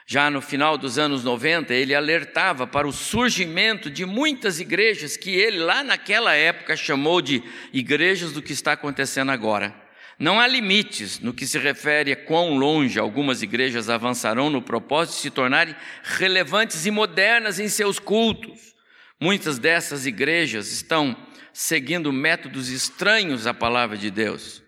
Já 0.06 0.28
no 0.28 0.42
final 0.42 0.76
dos 0.76 0.98
anos 0.98 1.22
90, 1.22 1.72
ele 1.72 1.94
alertava 1.94 2.66
para 2.66 2.88
o 2.88 2.92
surgimento 2.92 3.88
de 3.88 4.04
muitas 4.04 4.58
igrejas 4.58 5.16
que 5.16 5.30
ele, 5.30 5.58
lá 5.58 5.84
naquela 5.84 6.34
época, 6.34 6.76
chamou 6.76 7.22
de 7.22 7.40
igrejas 7.72 8.32
do 8.32 8.42
que 8.42 8.52
está 8.52 8.72
acontecendo 8.72 9.30
agora. 9.30 9.72
Não 10.18 10.40
há 10.40 10.48
limites 10.48 11.20
no 11.20 11.32
que 11.32 11.46
se 11.46 11.56
refere 11.56 12.10
a 12.10 12.16
quão 12.16 12.58
longe 12.58 12.98
algumas 12.98 13.42
igrejas 13.42 13.88
avançarão 13.88 14.50
no 14.50 14.60
propósito 14.60 15.14
de 15.14 15.22
se 15.22 15.30
tornarem 15.30 15.76
relevantes 16.02 16.84
e 16.86 16.90
modernas 16.90 17.60
em 17.60 17.68
seus 17.68 18.00
cultos. 18.00 18.74
Muitas 19.20 19.60
dessas 19.60 20.06
igrejas 20.06 20.72
estão 20.72 21.16
seguindo 21.60 22.10
métodos 22.10 22.70
estranhos 22.70 23.46
à 23.46 23.52
palavra 23.52 23.94
de 23.94 24.10
Deus. 24.10 24.62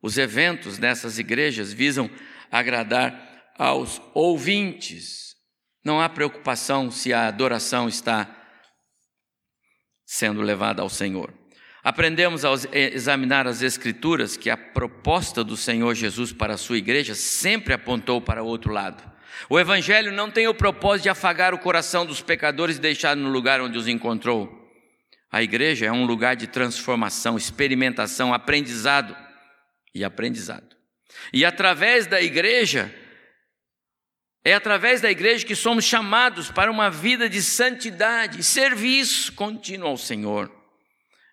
Os 0.00 0.16
eventos 0.16 0.78
nessas 0.78 1.18
igrejas 1.18 1.72
visam 1.72 2.08
agradar 2.48 3.52
aos 3.58 4.00
ouvintes. 4.14 5.34
Não 5.84 6.00
há 6.00 6.08
preocupação 6.08 6.92
se 6.92 7.12
a 7.12 7.26
adoração 7.26 7.88
está 7.88 8.32
sendo 10.06 10.40
levada 10.40 10.80
ao 10.80 10.88
Senhor. 10.88 11.34
Aprendemos 11.82 12.44
a 12.44 12.50
examinar 12.72 13.48
as 13.48 13.60
Escrituras 13.60 14.36
que 14.36 14.48
a 14.48 14.56
proposta 14.56 15.42
do 15.42 15.56
Senhor 15.56 15.92
Jesus 15.96 16.32
para 16.32 16.54
a 16.54 16.58
sua 16.58 16.78
igreja 16.78 17.16
sempre 17.16 17.74
apontou 17.74 18.20
para 18.20 18.44
o 18.44 18.46
outro 18.46 18.72
lado. 18.72 19.02
O 19.50 19.58
Evangelho 19.58 20.12
não 20.12 20.30
tem 20.30 20.46
o 20.46 20.54
propósito 20.54 21.02
de 21.02 21.08
afagar 21.08 21.52
o 21.52 21.58
coração 21.58 22.06
dos 22.06 22.22
pecadores 22.22 22.76
e 22.76 22.80
deixar 22.80 23.16
no 23.16 23.28
lugar 23.28 23.60
onde 23.60 23.76
os 23.76 23.88
encontrou. 23.88 24.57
A 25.30 25.42
igreja 25.42 25.86
é 25.86 25.92
um 25.92 26.06
lugar 26.06 26.36
de 26.36 26.46
transformação, 26.46 27.36
experimentação, 27.36 28.32
aprendizado 28.32 29.16
e 29.94 30.02
aprendizado. 30.02 30.76
E 31.32 31.44
através 31.44 32.06
da 32.06 32.20
igreja, 32.20 32.94
é 34.44 34.54
através 34.54 35.00
da 35.00 35.10
igreja 35.10 35.44
que 35.44 35.54
somos 35.54 35.84
chamados 35.84 36.50
para 36.50 36.70
uma 36.70 36.90
vida 36.90 37.28
de 37.28 37.42
santidade, 37.42 38.42
serviço 38.42 39.32
contínuo 39.32 39.88
ao 39.88 39.96
Senhor. 39.98 40.50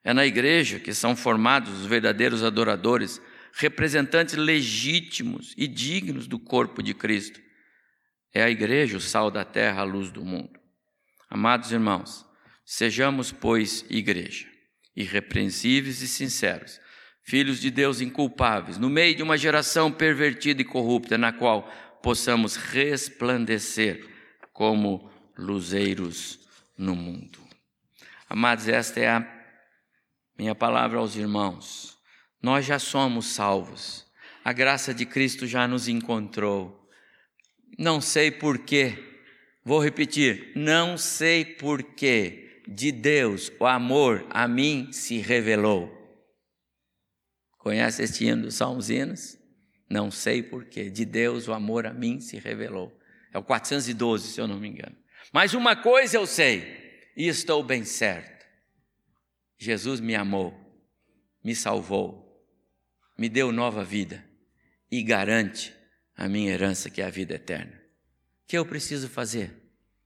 É 0.04 0.14
na 0.14 0.26
igreja 0.26 0.80
que 0.80 0.94
são 0.94 1.16
formados 1.16 1.80
os 1.80 1.86
verdadeiros 1.86 2.44
adoradores, 2.44 3.22
representantes 3.54 4.36
legítimos 4.36 5.54
e 5.58 5.68
dignos 5.68 6.28
do 6.28 6.38
corpo 6.38 6.84
de 6.84 6.94
Cristo. 6.94 7.40
É 8.34 8.44
a 8.44 8.50
igreja 8.50 8.98
o 8.98 9.02
sal 9.02 9.32
da 9.32 9.46
terra, 9.46 9.82
a 9.82 9.86
luz 9.86 10.12
do 10.12 10.26
mundo. 10.26 10.60
Amados 11.30 11.72
irmãos, 11.72 12.25
Sejamos, 12.66 13.32
pois, 13.32 13.86
igreja, 13.92 14.48
irrepreensíveis 14.96 16.02
e 16.02 16.08
sinceros, 16.08 16.82
filhos 17.22 17.60
de 17.60 17.70
Deus 17.70 18.02
inculpáveis, 18.02 18.80
no 18.80 18.90
meio 18.90 19.16
de 19.16 19.22
uma 19.22 19.38
geração 19.38 19.92
pervertida 19.92 20.64
e 20.64 20.66
corrupta, 20.66 21.16
na 21.16 21.32
qual 21.32 21.72
possamos 22.02 22.56
resplandecer 22.56 24.04
como 24.52 25.12
luzeiros 25.38 26.40
no 26.76 26.96
mundo. 26.96 27.40
Amados, 28.28 28.68
esta 28.68 29.00
é 29.00 29.10
a 29.10 29.46
minha 30.38 30.56
palavra 30.56 30.98
aos 30.98 31.16
irmãos. 31.16 32.00
Nós 32.42 32.66
já 32.66 32.80
somos 32.80 33.28
salvos. 33.28 34.08
A 34.44 34.52
graça 34.52 34.92
de 34.92 35.06
Cristo 35.06 35.46
já 35.46 35.68
nos 35.68 35.88
encontrou. 35.88 36.90
Não 37.78 38.02
sei 38.02 38.32
porquê. 38.32 38.98
Vou 39.64 39.80
repetir, 39.80 40.52
não 40.56 40.98
sei 40.98 41.46
porquê 41.46 42.45
de 42.68 42.92
Deus, 42.92 43.52
o 43.60 43.66
amor 43.66 44.26
a 44.30 44.48
mim 44.48 44.92
se 44.92 45.18
revelou. 45.18 45.92
Conhece 47.58 48.04
este 48.04 48.26
hino 48.26 48.44
dos 48.44 48.56
Salmos 48.56 48.90
Hinos? 48.90 49.38
Não 49.90 50.12
sei 50.12 50.44
porquê. 50.44 50.90
De 50.90 51.06
Deus 51.06 51.48
o 51.48 51.54
amor 51.54 51.86
a 51.86 51.94
mim 51.94 52.20
se 52.20 52.38
revelou. 52.38 52.96
É 53.34 53.38
o 53.38 53.44
412, 53.44 54.30
se 54.30 54.40
eu 54.40 54.48
não 54.48 54.60
me 54.60 54.68
engano. 54.68 54.96
Mas 55.32 55.54
uma 55.54 55.76
coisa 55.76 56.18
eu 56.18 56.26
sei, 56.26 57.12
e 57.18 57.28
estou 57.28 57.64
bem 57.64 57.84
certo: 57.84 58.46
Jesus 59.58 60.00
me 60.00 60.16
amou, 60.16 60.54
me 61.44 61.56
salvou, 61.56 62.48
me 63.18 63.28
deu 63.28 63.52
nova 63.52 63.84
vida 63.84 64.24
e 64.92 65.02
garante 65.04 65.74
a 66.16 66.30
minha 66.30 66.52
herança, 66.52 66.90
que 66.90 67.02
é 67.02 67.06
a 67.06 67.10
vida 67.10 67.34
eterna. 67.34 67.82
O 68.44 68.48
que 68.48 68.58
eu 68.58 68.66
preciso 68.66 69.10
fazer? 69.10 69.52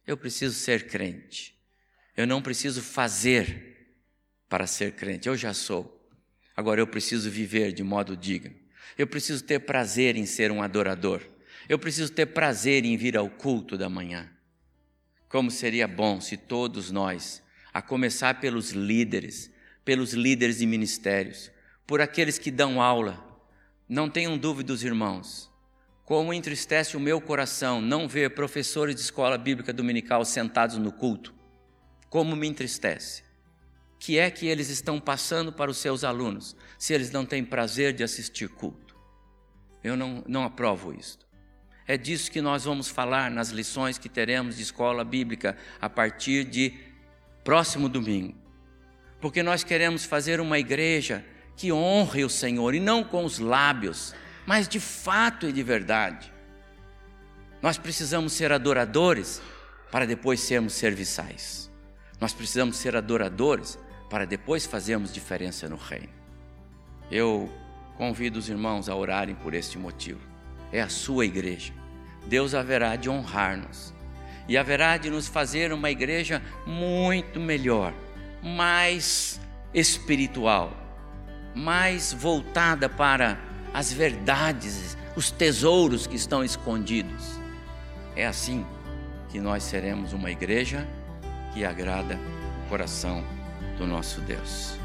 Eu 0.07 0.17
preciso 0.17 0.55
ser 0.55 0.87
crente. 0.87 1.58
Eu 2.19 2.27
não 2.27 2.41
preciso 2.41 2.81
fazer 2.81 3.95
para 4.49 4.67
ser 4.67 4.91
crente, 4.91 5.29
eu 5.29 5.37
já 5.37 5.53
sou. 5.53 6.05
Agora 6.53 6.81
eu 6.81 6.85
preciso 6.85 7.31
viver 7.31 7.71
de 7.71 7.81
modo 7.81 8.17
digno. 8.17 8.53
Eu 8.97 9.07
preciso 9.07 9.41
ter 9.41 9.59
prazer 9.59 10.17
em 10.17 10.25
ser 10.25 10.51
um 10.51 10.61
adorador. 10.61 11.21
Eu 11.69 11.79
preciso 11.79 12.11
ter 12.11 12.25
prazer 12.25 12.83
em 12.83 12.97
vir 12.97 13.15
ao 13.15 13.29
culto 13.29 13.77
da 13.77 13.87
manhã. 13.87 14.29
Como 15.29 15.49
seria 15.49 15.87
bom 15.87 16.19
se 16.19 16.35
todos 16.35 16.91
nós, 16.91 17.41
a 17.73 17.81
começar 17.81 18.41
pelos 18.41 18.71
líderes, 18.71 19.49
pelos 19.85 20.11
líderes 20.11 20.57
de 20.57 20.65
ministérios, 20.65 21.49
por 21.87 22.01
aqueles 22.01 22.37
que 22.37 22.51
dão 22.51 22.81
aula, 22.81 23.25
não 23.87 24.09
tenham 24.09 24.37
dúvidas, 24.37 24.83
irmãos, 24.83 25.49
como 26.03 26.33
entristece 26.33 26.97
o 26.97 26.99
meu 26.99 27.21
coração 27.21 27.79
não 27.79 28.09
ver 28.09 28.31
professores 28.31 28.93
de 28.93 28.99
escola 29.03 29.37
bíblica 29.37 29.71
dominical 29.71 30.25
sentados 30.25 30.75
no 30.75 30.91
culto, 30.91 31.38
como 32.09 32.35
me 32.35 32.47
entristece. 32.47 33.23
Que 33.99 34.17
é 34.17 34.31
que 34.31 34.47
eles 34.47 34.69
estão 34.69 34.99
passando 34.99 35.51
para 35.51 35.69
os 35.69 35.77
seus 35.77 36.03
alunos, 36.03 36.55
se 36.77 36.93
eles 36.93 37.11
não 37.11 37.25
têm 37.25 37.43
prazer 37.43 37.93
de 37.93 38.03
assistir 38.03 38.49
culto? 38.49 38.95
Eu 39.83 39.95
não, 39.95 40.23
não 40.27 40.43
aprovo 40.43 40.93
isto. 40.93 41.27
É 41.87 41.97
disso 41.97 42.31
que 42.31 42.41
nós 42.41 42.65
vamos 42.65 42.87
falar 42.87 43.31
nas 43.31 43.49
lições 43.49 43.97
que 43.97 44.07
teremos 44.07 44.57
de 44.57 44.63
escola 44.63 45.03
bíblica 45.03 45.57
a 45.81 45.89
partir 45.89 46.43
de 46.43 46.73
próximo 47.43 47.89
domingo. 47.89 48.37
Porque 49.19 49.41
nós 49.41 49.63
queremos 49.63 50.05
fazer 50.05 50.39
uma 50.39 50.59
igreja 50.59 51.25
que 51.57 51.71
honre 51.73 52.23
o 52.23 52.29
Senhor 52.29 52.73
e 52.75 52.79
não 52.79 53.03
com 53.03 53.25
os 53.25 53.39
lábios, 53.39 54.13
mas 54.45 54.67
de 54.67 54.79
fato 54.79 55.47
e 55.47 55.51
de 55.51 55.63
verdade. 55.63 56.31
Nós 57.61 57.77
precisamos 57.77 58.33
ser 58.33 58.51
adoradores 58.51 59.41
para 59.91 60.05
depois 60.05 60.39
sermos 60.39 60.73
serviçais. 60.73 61.68
Nós 62.19 62.33
precisamos 62.33 62.77
ser 62.77 62.95
adoradores 62.95 63.79
para 64.09 64.25
depois 64.25 64.65
fazermos 64.65 65.13
diferença 65.13 65.69
no 65.69 65.77
reino. 65.77 66.09
Eu 67.09 67.49
convido 67.97 68.37
os 68.37 68.49
irmãos 68.49 68.89
a 68.89 68.95
orarem 68.95 69.35
por 69.35 69.53
este 69.53 69.77
motivo. 69.77 70.19
É 70.71 70.81
a 70.81 70.89
sua 70.89 71.25
igreja. 71.25 71.73
Deus 72.27 72.53
haverá 72.53 72.95
de 72.95 73.09
honrar-nos 73.09 73.93
e 74.47 74.57
haverá 74.57 74.97
de 74.97 75.09
nos 75.09 75.27
fazer 75.27 75.71
uma 75.71 75.89
igreja 75.91 76.41
muito 76.65 77.39
melhor, 77.39 77.93
mais 78.43 79.39
espiritual, 79.73 80.75
mais 81.55 82.11
voltada 82.11 82.89
para 82.89 83.39
as 83.73 83.93
verdades, 83.93 84.97
os 85.15 85.31
tesouros 85.31 86.07
que 86.07 86.15
estão 86.15 86.43
escondidos. 86.43 87.39
É 88.15 88.25
assim 88.25 88.65
que 89.29 89.39
nós 89.39 89.63
seremos 89.63 90.13
uma 90.13 90.31
igreja 90.31 90.87
que 91.53 91.65
agrada 91.65 92.19
o 92.65 92.69
coração 92.69 93.23
do 93.77 93.85
nosso 93.85 94.21
Deus. 94.21 94.78